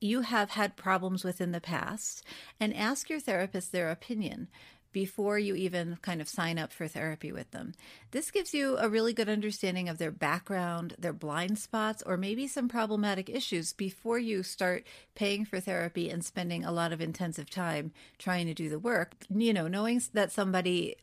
you 0.00 0.22
have 0.22 0.50
had 0.50 0.76
problems 0.76 1.24
with 1.24 1.40
in 1.40 1.52
the 1.52 1.60
past 1.60 2.24
and 2.60 2.74
ask 2.74 3.08
your 3.08 3.20
therapist 3.20 3.72
their 3.72 3.90
opinion 3.90 4.48
before 4.94 5.38
you 5.38 5.54
even 5.56 5.98
kind 6.00 6.22
of 6.22 6.28
sign 6.28 6.56
up 6.56 6.72
for 6.72 6.88
therapy 6.88 7.32
with 7.32 7.50
them. 7.50 7.74
This 8.12 8.30
gives 8.30 8.54
you 8.54 8.78
a 8.78 8.88
really 8.88 9.12
good 9.12 9.28
understanding 9.28 9.88
of 9.88 9.98
their 9.98 10.12
background, 10.12 10.94
their 10.98 11.12
blind 11.12 11.58
spots, 11.58 12.02
or 12.06 12.16
maybe 12.16 12.46
some 12.46 12.68
problematic 12.68 13.28
issues 13.28 13.74
before 13.74 14.20
you 14.20 14.42
start 14.42 14.86
paying 15.14 15.44
for 15.44 15.58
therapy 15.60 16.08
and 16.08 16.24
spending 16.24 16.64
a 16.64 16.72
lot 16.72 16.92
of 16.92 17.00
intensive 17.00 17.50
time 17.50 17.92
trying 18.18 18.46
to 18.46 18.54
do 18.54 18.70
the 18.70 18.78
work. 18.78 19.16
You 19.28 19.52
know, 19.52 19.66
knowing 19.66 20.00
that 20.14 20.32
somebody 20.32 20.96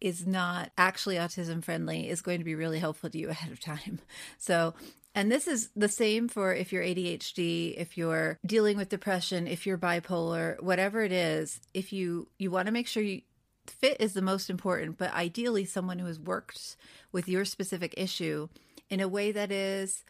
is 0.00 0.26
not 0.26 0.70
actually 0.78 1.16
autism 1.16 1.62
friendly 1.62 2.08
is 2.08 2.22
going 2.22 2.38
to 2.38 2.44
be 2.44 2.54
really 2.54 2.78
helpful 2.78 3.10
to 3.10 3.18
you 3.18 3.28
ahead 3.30 3.52
of 3.52 3.60
time. 3.60 3.98
So 4.38 4.74
and 5.14 5.30
this 5.30 5.46
is 5.46 5.70
the 5.76 5.88
same 5.88 6.28
for 6.28 6.54
if 6.54 6.72
you're 6.72 6.82
ADHD, 6.82 7.74
if 7.76 7.98
you're 7.98 8.38
dealing 8.46 8.76
with 8.76 8.88
depression, 8.88 9.46
if 9.46 9.66
you're 9.66 9.78
bipolar, 9.78 10.60
whatever 10.62 11.02
it 11.02 11.12
is, 11.12 11.60
if 11.74 11.92
you 11.92 12.28
you 12.38 12.50
want 12.50 12.66
to 12.66 12.72
make 12.72 12.86
sure 12.86 13.02
you 13.02 13.22
fit 13.66 13.96
is 14.00 14.14
the 14.14 14.22
most 14.22 14.50
important, 14.50 14.98
but 14.98 15.12
ideally 15.14 15.64
someone 15.64 15.98
who 15.98 16.06
has 16.06 16.18
worked 16.18 16.76
with 17.12 17.28
your 17.28 17.44
specific 17.44 17.94
issue 17.96 18.48
in 18.88 19.00
a 19.00 19.08
way 19.08 19.32
that 19.32 19.52
is 19.52 20.04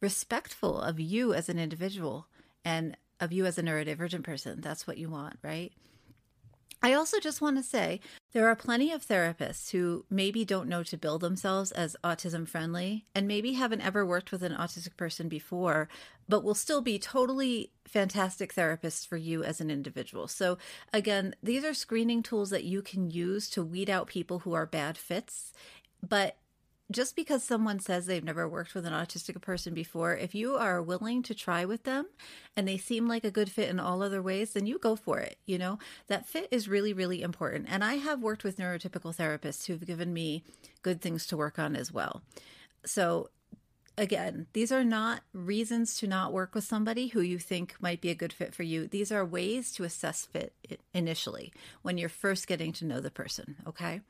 respectful 0.00 0.80
of 0.80 0.98
you 0.98 1.32
as 1.32 1.48
an 1.48 1.58
individual 1.58 2.26
and 2.64 2.96
of 3.20 3.32
you 3.32 3.46
as 3.46 3.58
a 3.58 3.62
neurodivergent 3.62 4.24
person. 4.24 4.60
That's 4.60 4.86
what 4.86 4.98
you 4.98 5.08
want, 5.08 5.38
right? 5.42 5.72
I 6.82 6.92
also 6.92 7.18
just 7.18 7.40
want 7.40 7.56
to 7.56 7.62
say 7.62 8.00
there 8.36 8.50
are 8.50 8.54
plenty 8.54 8.92
of 8.92 9.02
therapists 9.02 9.70
who 9.70 10.04
maybe 10.10 10.44
don't 10.44 10.68
know 10.68 10.82
to 10.82 10.98
build 10.98 11.22
themselves 11.22 11.72
as 11.72 11.96
autism 12.04 12.46
friendly 12.46 13.06
and 13.14 13.26
maybe 13.26 13.54
haven't 13.54 13.80
ever 13.80 14.04
worked 14.04 14.30
with 14.30 14.42
an 14.42 14.52
autistic 14.52 14.94
person 14.98 15.26
before, 15.26 15.88
but 16.28 16.44
will 16.44 16.54
still 16.54 16.82
be 16.82 16.98
totally 16.98 17.70
fantastic 17.88 18.54
therapists 18.54 19.08
for 19.08 19.16
you 19.16 19.42
as 19.42 19.58
an 19.58 19.70
individual. 19.70 20.28
So, 20.28 20.58
again, 20.92 21.34
these 21.42 21.64
are 21.64 21.72
screening 21.72 22.22
tools 22.22 22.50
that 22.50 22.64
you 22.64 22.82
can 22.82 23.08
use 23.08 23.48
to 23.48 23.64
weed 23.64 23.88
out 23.88 24.06
people 24.06 24.40
who 24.40 24.52
are 24.52 24.66
bad 24.66 24.98
fits. 24.98 25.54
But 26.06 26.36
just 26.90 27.16
because 27.16 27.42
someone 27.42 27.80
says 27.80 28.06
they've 28.06 28.22
never 28.22 28.48
worked 28.48 28.74
with 28.74 28.86
an 28.86 28.92
autistic 28.92 29.40
person 29.40 29.74
before, 29.74 30.16
if 30.16 30.34
you 30.34 30.54
are 30.56 30.80
willing 30.80 31.22
to 31.24 31.34
try 31.34 31.64
with 31.64 31.82
them 31.82 32.06
and 32.56 32.66
they 32.66 32.76
seem 32.76 33.08
like 33.08 33.24
a 33.24 33.30
good 33.30 33.50
fit 33.50 33.68
in 33.68 33.80
all 33.80 34.02
other 34.02 34.22
ways, 34.22 34.52
then 34.52 34.66
you 34.66 34.78
go 34.78 34.94
for 34.94 35.18
it. 35.18 35.38
You 35.46 35.58
know, 35.58 35.78
that 36.06 36.26
fit 36.26 36.48
is 36.50 36.68
really, 36.68 36.92
really 36.92 37.22
important. 37.22 37.66
And 37.68 37.82
I 37.82 37.94
have 37.94 38.22
worked 38.22 38.44
with 38.44 38.58
neurotypical 38.58 39.16
therapists 39.16 39.66
who've 39.66 39.84
given 39.84 40.12
me 40.12 40.44
good 40.82 41.00
things 41.00 41.26
to 41.26 41.36
work 41.36 41.58
on 41.58 41.74
as 41.74 41.90
well. 41.92 42.22
So, 42.84 43.30
again, 43.98 44.46
these 44.52 44.70
are 44.70 44.84
not 44.84 45.22
reasons 45.32 45.96
to 45.98 46.06
not 46.06 46.32
work 46.32 46.54
with 46.54 46.64
somebody 46.64 47.08
who 47.08 47.20
you 47.20 47.38
think 47.38 47.74
might 47.80 48.00
be 48.00 48.10
a 48.10 48.14
good 48.14 48.32
fit 48.32 48.54
for 48.54 48.62
you. 48.62 48.86
These 48.86 49.10
are 49.10 49.24
ways 49.24 49.72
to 49.72 49.82
assess 49.82 50.24
fit 50.24 50.52
initially 50.94 51.52
when 51.82 51.98
you're 51.98 52.08
first 52.08 52.46
getting 52.46 52.72
to 52.74 52.84
know 52.84 53.00
the 53.00 53.10
person. 53.10 53.56
Okay. 53.66 54.02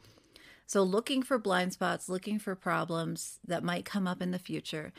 So, 0.66 0.82
looking 0.82 1.22
for 1.22 1.38
blind 1.38 1.72
spots, 1.72 2.08
looking 2.08 2.38
for 2.38 2.54
problems 2.54 3.38
that 3.46 3.64
might 3.64 3.84
come 3.84 4.06
up 4.06 4.20
in 4.20 4.32
the 4.32 4.38
future. 4.38 4.92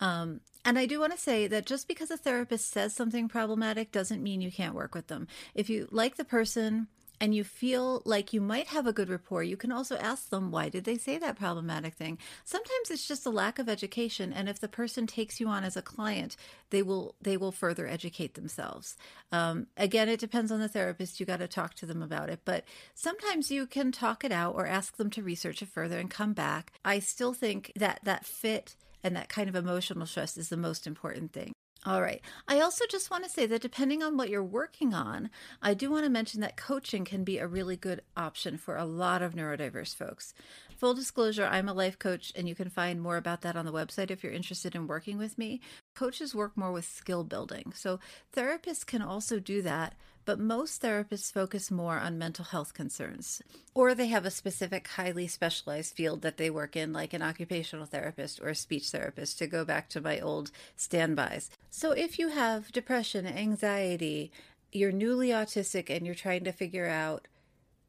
Um, 0.00 0.40
and 0.64 0.78
I 0.78 0.86
do 0.86 1.00
want 1.00 1.12
to 1.12 1.18
say 1.18 1.46
that 1.46 1.66
just 1.66 1.86
because 1.86 2.10
a 2.10 2.16
therapist 2.16 2.70
says 2.70 2.94
something 2.94 3.28
problematic 3.28 3.92
doesn't 3.92 4.22
mean 4.22 4.40
you 4.40 4.50
can't 4.50 4.74
work 4.74 4.94
with 4.94 5.06
them. 5.06 5.28
If 5.54 5.70
you 5.70 5.88
like 5.90 6.16
the 6.16 6.24
person, 6.24 6.88
and 7.22 7.36
you 7.36 7.44
feel 7.44 8.02
like 8.04 8.32
you 8.32 8.40
might 8.40 8.66
have 8.66 8.84
a 8.84 8.92
good 8.92 9.08
rapport, 9.08 9.44
you 9.44 9.56
can 9.56 9.70
also 9.70 9.96
ask 9.98 10.30
them, 10.30 10.50
why 10.50 10.68
did 10.68 10.82
they 10.82 10.98
say 10.98 11.18
that 11.18 11.38
problematic 11.38 11.94
thing? 11.94 12.18
Sometimes 12.44 12.90
it's 12.90 13.06
just 13.06 13.24
a 13.24 13.30
lack 13.30 13.60
of 13.60 13.68
education. 13.68 14.32
And 14.32 14.48
if 14.48 14.58
the 14.58 14.66
person 14.66 15.06
takes 15.06 15.38
you 15.38 15.46
on 15.46 15.62
as 15.62 15.76
a 15.76 15.82
client, 15.82 16.36
they 16.70 16.82
will, 16.82 17.14
they 17.22 17.36
will 17.36 17.52
further 17.52 17.86
educate 17.86 18.34
themselves. 18.34 18.96
Um, 19.30 19.68
again, 19.76 20.08
it 20.08 20.18
depends 20.18 20.50
on 20.50 20.58
the 20.58 20.68
therapist. 20.68 21.20
You 21.20 21.26
got 21.26 21.38
to 21.38 21.46
talk 21.46 21.74
to 21.74 21.86
them 21.86 22.02
about 22.02 22.28
it, 22.28 22.40
but 22.44 22.64
sometimes 22.92 23.52
you 23.52 23.68
can 23.68 23.92
talk 23.92 24.24
it 24.24 24.32
out 24.32 24.56
or 24.56 24.66
ask 24.66 24.96
them 24.96 25.08
to 25.10 25.22
research 25.22 25.62
it 25.62 25.68
further 25.68 26.00
and 26.00 26.10
come 26.10 26.32
back. 26.32 26.72
I 26.84 26.98
still 26.98 27.34
think 27.34 27.70
that 27.76 28.00
that 28.02 28.26
fit 28.26 28.74
and 29.04 29.14
that 29.14 29.28
kind 29.28 29.48
of 29.48 29.54
emotional 29.54 30.06
stress 30.06 30.36
is 30.36 30.48
the 30.48 30.56
most 30.56 30.88
important 30.88 31.32
thing. 31.32 31.52
All 31.84 32.00
right. 32.00 32.20
I 32.46 32.60
also 32.60 32.84
just 32.88 33.10
want 33.10 33.24
to 33.24 33.30
say 33.30 33.44
that 33.46 33.60
depending 33.60 34.04
on 34.04 34.16
what 34.16 34.30
you're 34.30 34.44
working 34.44 34.94
on, 34.94 35.30
I 35.60 35.74
do 35.74 35.90
want 35.90 36.04
to 36.04 36.10
mention 36.10 36.40
that 36.40 36.56
coaching 36.56 37.04
can 37.04 37.24
be 37.24 37.38
a 37.38 37.48
really 37.48 37.76
good 37.76 38.02
option 38.16 38.56
for 38.56 38.76
a 38.76 38.84
lot 38.84 39.20
of 39.20 39.34
neurodiverse 39.34 39.96
folks. 39.96 40.32
Full 40.76 40.94
disclosure, 40.94 41.44
I'm 41.44 41.68
a 41.68 41.74
life 41.74 41.98
coach, 41.98 42.32
and 42.36 42.48
you 42.48 42.54
can 42.54 42.68
find 42.68 43.00
more 43.00 43.16
about 43.16 43.40
that 43.40 43.56
on 43.56 43.64
the 43.64 43.72
website 43.72 44.12
if 44.12 44.22
you're 44.22 44.32
interested 44.32 44.76
in 44.76 44.86
working 44.86 45.18
with 45.18 45.36
me. 45.38 45.60
Coaches 45.96 46.36
work 46.36 46.56
more 46.56 46.70
with 46.70 46.84
skill 46.84 47.24
building. 47.24 47.72
So 47.74 47.98
therapists 48.32 48.86
can 48.86 49.02
also 49.02 49.40
do 49.40 49.60
that 49.62 49.96
but 50.24 50.38
most 50.38 50.82
therapists 50.82 51.32
focus 51.32 51.70
more 51.70 51.98
on 51.98 52.18
mental 52.18 52.44
health 52.44 52.74
concerns, 52.74 53.42
or 53.74 53.94
they 53.94 54.06
have 54.06 54.24
a 54.24 54.30
specific 54.30 54.86
highly 54.88 55.26
specialized 55.26 55.94
field 55.94 56.22
that 56.22 56.36
they 56.36 56.50
work 56.50 56.76
in, 56.76 56.92
like 56.92 57.12
an 57.12 57.22
occupational 57.22 57.86
therapist 57.86 58.40
or 58.40 58.48
a 58.48 58.54
speech 58.54 58.90
therapist, 58.90 59.38
to 59.38 59.46
go 59.46 59.64
back 59.64 59.88
to 59.88 60.00
my 60.00 60.20
old 60.20 60.50
standbys. 60.76 61.50
So 61.70 61.90
if 61.92 62.18
you 62.18 62.28
have 62.28 62.72
depression, 62.72 63.26
anxiety, 63.26 64.30
you're 64.70 64.92
newly 64.92 65.28
autistic, 65.28 65.90
and 65.90 66.06
you're 66.06 66.14
trying 66.14 66.44
to 66.44 66.52
figure 66.52 66.86
out 66.86 67.26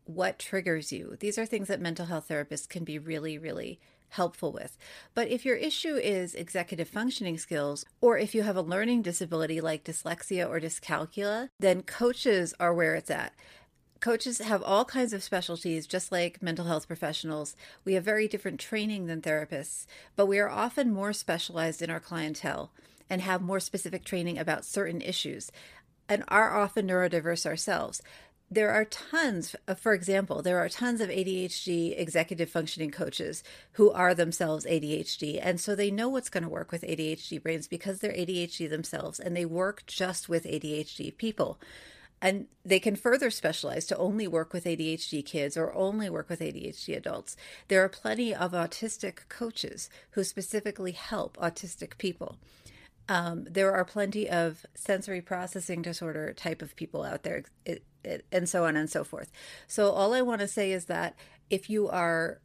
what 0.05 0.39
triggers 0.39 0.91
you, 0.91 1.15
these 1.19 1.37
are 1.37 1.45
things 1.45 1.67
that 1.67 1.79
mental 1.79 2.07
health 2.07 2.27
therapists 2.29 2.67
can 2.67 2.83
be 2.83 2.99
really, 2.99 3.37
really 3.37 3.79
helpful 4.13 4.51
with. 4.51 4.77
But 5.13 5.27
if 5.27 5.45
your 5.45 5.55
issue 5.55 5.95
is 5.95 6.35
executive 6.35 6.87
functioning 6.87 7.37
skills, 7.37 7.85
or 8.01 8.17
if 8.17 8.33
you 8.33 8.43
have 8.43 8.55
a 8.55 8.61
learning 8.61 9.01
disability 9.01 9.61
like 9.61 9.83
dyslexia 9.83 10.47
or 10.47 10.59
dyscalculia, 10.59 11.49
then 11.59 11.83
coaches 11.83 12.53
are 12.59 12.73
where 12.73 12.95
it's 12.95 13.11
at. 13.11 13.33
Coaches 13.99 14.39
have 14.39 14.61
all 14.63 14.83
kinds 14.83 15.13
of 15.13 15.23
specialties, 15.23 15.87
just 15.87 16.11
like 16.11 16.41
mental 16.41 16.65
health 16.65 16.87
professionals. 16.87 17.55
We 17.85 17.93
have 17.93 18.03
very 18.03 18.27
different 18.27 18.59
training 18.59 19.05
than 19.05 19.21
therapists, 19.21 19.85
but 20.15 20.25
we 20.25 20.39
are 20.39 20.49
often 20.49 20.93
more 20.93 21.13
specialized 21.13 21.81
in 21.81 21.89
our 21.89 22.01
clientele 22.01 22.71
and 23.09 23.21
have 23.21 23.41
more 23.41 23.59
specific 23.59 24.03
training 24.03 24.37
about 24.37 24.65
certain 24.65 25.01
issues 25.01 25.51
and 26.09 26.23
are 26.27 26.53
often 26.53 26.87
neurodiverse 26.87 27.45
ourselves 27.45 28.01
there 28.53 28.71
are 28.71 28.85
tons, 28.85 29.55
uh, 29.67 29.73
for 29.73 29.93
example, 29.93 30.41
there 30.41 30.59
are 30.59 30.69
tons 30.69 31.01
of 31.01 31.09
ADHD 31.09 31.99
executive 31.99 32.49
functioning 32.49 32.91
coaches 32.91 33.43
who 33.73 33.91
are 33.91 34.13
themselves 34.13 34.65
ADHD. 34.65 35.39
And 35.41 35.59
so 35.59 35.75
they 35.75 35.91
know 35.91 36.09
what's 36.09 36.29
going 36.29 36.43
to 36.43 36.49
work 36.49 36.71
with 36.71 36.83
ADHD 36.83 37.41
brains 37.41 37.67
because 37.67 37.99
they're 37.99 38.13
ADHD 38.13 38.69
themselves 38.69 39.19
and 39.19 39.35
they 39.35 39.45
work 39.45 39.83
just 39.87 40.29
with 40.29 40.45
ADHD 40.45 41.15
people. 41.17 41.59
And 42.21 42.47
they 42.63 42.79
can 42.79 42.95
further 42.95 43.29
specialize 43.29 43.85
to 43.87 43.97
only 43.97 44.27
work 44.27 44.53
with 44.53 44.63
ADHD 44.63 45.25
kids 45.25 45.57
or 45.57 45.73
only 45.73 46.09
work 46.09 46.29
with 46.29 46.39
ADHD 46.39 46.95
adults. 46.95 47.35
There 47.67 47.83
are 47.83 47.89
plenty 47.89 48.33
of 48.33 48.53
autistic 48.53 49.27
coaches 49.27 49.89
who 50.11 50.23
specifically 50.23 50.93
help 50.93 51.35
autistic 51.37 51.97
people. 51.97 52.37
Um, 53.09 53.45
there 53.49 53.73
are 53.73 53.83
plenty 53.83 54.29
of 54.29 54.65
sensory 54.75 55.21
processing 55.21 55.81
disorder 55.81 56.33
type 56.33 56.61
of 56.61 56.75
people 56.75 57.03
out 57.03 57.23
there. 57.23 57.43
It, 57.65 57.83
and 58.31 58.49
so 58.49 58.65
on 58.65 58.75
and 58.75 58.89
so 58.89 59.03
forth. 59.03 59.31
So, 59.67 59.91
all 59.91 60.13
I 60.13 60.21
want 60.21 60.41
to 60.41 60.47
say 60.47 60.71
is 60.71 60.85
that 60.85 61.15
if 61.49 61.69
you 61.69 61.87
are 61.87 62.39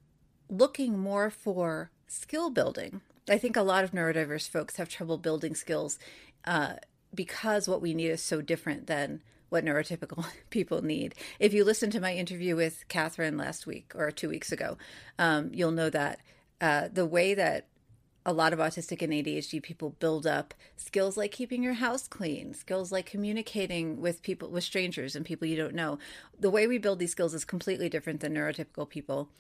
looking 0.49 0.99
more 0.99 1.31
for 1.31 1.91
skill 2.07 2.51
building, 2.51 3.01
I 3.29 3.39
think 3.39 3.57
a 3.57 3.63
lot 3.63 3.85
of 3.85 3.93
neurodiverse 3.93 4.49
folks 4.49 4.77
have 4.77 4.89
trouble 4.89 5.19
building 5.19 5.55
skills 5.55 5.99
uh, 6.45 6.75
because 7.15 7.69
what 7.69 7.83
we 7.83 7.95
need 7.95 8.09
is 8.09 8.23
so 8.23 8.41
different 8.41 8.87
than 8.87 9.23
what 9.49 9.65
neurotypical 9.65 10.27
people 10.51 10.83
need. 10.83 11.15
If 11.39 11.53
you 11.53 11.65
listen 11.65 11.91
to 11.91 12.01
my 12.01 12.15
interview 12.15 12.57
with 12.57 12.87
Catherine 12.89 13.37
last 13.37 13.67
week 13.67 13.93
or 13.95 14.11
two 14.11 14.29
weeks 14.29 14.53
ago, 14.53 14.79
um, 15.19 15.51
you'll 15.53 15.73
know 15.73 15.91
that 15.91 16.21
uh, 16.61 16.89
the 16.93 17.07
way 17.07 17.35
that 17.35 17.67
a 18.29 18.33
lot 18.33 18.53
of 18.53 18.59
autistic 18.59 19.01
and 19.01 19.11
ADHD 19.11 19.63
people 19.63 19.97
build 20.01 20.27
up 20.27 20.53
skills 20.77 21.17
like 21.17 21.33
keeping 21.33 21.63
your 21.63 21.73
house 21.73 22.07
clean, 22.07 22.53
skills 22.53 22.93
like 22.93 23.07
communicating 23.07 24.03
with 24.03 24.23
people, 24.23 24.51
with 24.51 24.65
strangers 24.65 25.17
and 25.17 25.25
people 25.25 25.49
you 25.49 25.57
don't 25.57 25.75
know. 25.75 25.99
The 26.39 26.51
way 26.51 26.67
we 26.67 26.77
build 26.77 26.99
these 26.99 27.11
skills 27.11 27.33
is 27.33 27.47
completely 27.47 27.89
different 27.89 28.21
than 28.21 28.35
neurotypical 28.35 28.87
people. 28.87 29.31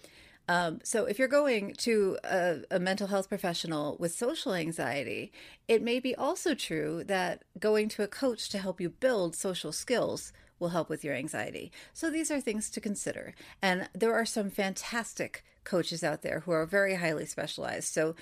Um, 0.48 0.80
so, 0.82 1.04
if 1.04 1.18
you're 1.18 1.28
going 1.28 1.74
to 1.80 2.16
a, 2.24 2.60
a, 2.70 2.78
mental 2.80 3.08
health 3.08 3.28
professional 3.28 3.98
with 4.00 4.12
social 4.12 4.54
anxiety, 4.54 5.30
it 5.68 5.82
may 5.82 6.00
be 6.00 6.14
also 6.14 6.54
true 6.54 7.04
that 7.04 7.42
going 7.58 7.90
to 7.90 8.02
a 8.02 8.08
coach 8.08 8.48
to 8.48 8.58
help 8.58 8.80
you 8.80 8.88
build 8.88 9.36
social 9.36 9.72
skills 9.72 10.32
will 10.58 10.70
help 10.70 10.88
with 10.88 11.04
your 11.04 11.14
anxiety. 11.14 11.70
So, 11.92 12.10
these 12.10 12.30
are 12.30 12.40
things 12.40 12.70
to 12.70 12.80
consider. 12.80 13.34
And 13.60 13.90
there 13.92 14.14
are 14.14 14.24
some 14.24 14.48
fantastic 14.48 15.44
coaches 15.64 16.02
out 16.02 16.22
there 16.22 16.40
who 16.40 16.52
are 16.52 16.64
very 16.64 16.94
highly 16.94 17.26
specialized. 17.26 17.92
So, 17.92 18.14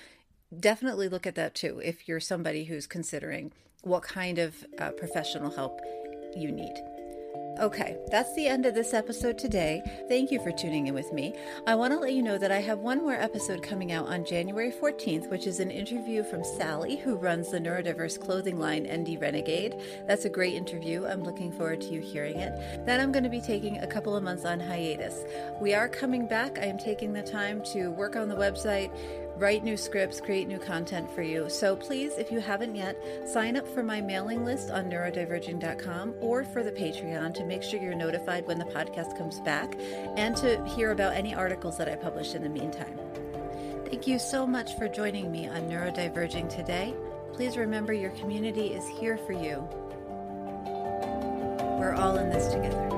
definitely 0.61 1.09
look 1.09 1.27
at 1.27 1.35
that 1.35 1.55
too 1.55 1.81
if 1.85 2.09
you're 2.09 2.21
somebody 2.21 2.64
who's 2.64 2.87
considering 2.87 3.53
what 3.83 4.03
kind 4.03 4.38
of 4.38 4.64
uh, 4.79 4.90
professional 4.90 5.51
help 5.51 5.81
you 6.37 6.51
need. 6.51 6.75
Okay, 7.59 7.97
that's 8.11 8.35
the 8.35 8.47
end 8.47 8.66
of 8.66 8.75
this 8.75 8.92
episode 8.92 9.38
today. 9.38 9.81
Thank 10.09 10.31
you 10.31 10.42
for 10.42 10.53
tuning 10.53 10.88
in 10.88 10.95
with 10.95 11.11
me. 11.14 11.35
I 11.66 11.75
want 11.75 11.95
to 11.95 11.99
let 11.99 12.12
you 12.12 12.23
know 12.23 12.37
that 12.37 12.53
I 12.53 12.61
have 12.61 12.81
one 12.81 12.99
more 12.99 13.14
episode 13.14 13.62
coming 13.62 13.92
out 13.92 14.09
on 14.09 14.27
January 14.27 14.71
14th, 14.71 15.31
which 15.31 15.47
is 15.47 15.59
an 15.59 15.71
interview 15.71 16.23
from 16.23 16.45
Sally, 16.45 16.97
who 16.97 17.16
runs 17.16 17.51
the 17.51 17.59
neurodiverse 17.59 18.21
clothing 18.21 18.59
line 18.59 18.87
ND 18.92 19.19
Renegade. 19.19 19.75
That's 20.07 20.27
a 20.27 20.31
great 20.31 20.53
interview. 20.53 21.07
I'm 21.07 21.25
looking 21.25 21.51
forward 21.51 21.81
to 21.81 21.95
you 21.95 22.03
hearing 22.03 22.37
it. 22.37 22.85
Then 22.85 23.01
I'm 23.01 23.11
going 23.11 23.25
to 23.25 23.31
be 23.31 23.40
taking 23.40 23.79
a 23.79 23.87
couple 23.87 24.14
of 24.14 24.23
months 24.23 24.45
on 24.45 24.61
hiatus. 24.61 25.25
We 25.59 25.73
are 25.73 25.88
coming 25.88 26.27
back. 26.27 26.59
I 26.59 26.66
am 26.66 26.77
taking 26.77 27.14
the 27.14 27.23
time 27.23 27.62
to 27.73 27.88
work 27.88 28.16
on 28.16 28.29
the 28.29 28.37
website 28.37 28.90
write 29.37 29.64
new 29.64 29.77
scripts, 29.77 30.20
create 30.20 30.49
new 30.49 30.59
content 30.59 31.11
for 31.11 31.22
you. 31.22 31.49
So 31.49 31.77
please, 31.77 32.12
if 32.18 32.33
you 32.33 32.40
haven't 32.40 32.75
yet, 32.75 32.96
sign 33.29 33.57
up 33.57 33.68
for 33.68 33.83
my 33.83 34.01
mailing 34.01 34.44
list 34.44 34.70
on 34.70 34.90
neurodiverging.com 34.90 36.14
or 36.20 36.44
for 36.44 36.62
the 36.62 36.72
Patreon 36.72 37.35
to 37.35 37.44
make 37.44 37.62
sure 37.62 37.81
you're 37.81 37.94
notified 37.94 38.46
when 38.46 38.59
the 38.59 38.64
podcast 38.64 39.16
comes 39.16 39.40
back 39.40 39.77
and 40.16 40.37
to 40.37 40.64
hear 40.66 40.90
about 40.90 41.14
any 41.14 41.35
articles 41.35 41.77
that 41.79 41.88
I 41.88 41.96
publish 41.96 42.35
in 42.35 42.42
the 42.42 42.49
meantime. 42.49 42.99
Thank 43.85 44.07
you 44.07 44.18
so 44.18 44.46
much 44.46 44.77
for 44.77 44.88
joining 44.88 45.31
me 45.31 45.46
on 45.46 45.68
Neurodiverging 45.68 46.49
today. 46.49 46.94
Please 47.33 47.57
remember 47.57 47.92
your 47.92 48.11
community 48.11 48.68
is 48.68 48.87
here 48.88 49.16
for 49.16 49.33
you. 49.33 49.68
We're 51.79 51.94
all 51.94 52.16
in 52.16 52.31
this 52.31 52.53
together. 52.53 52.95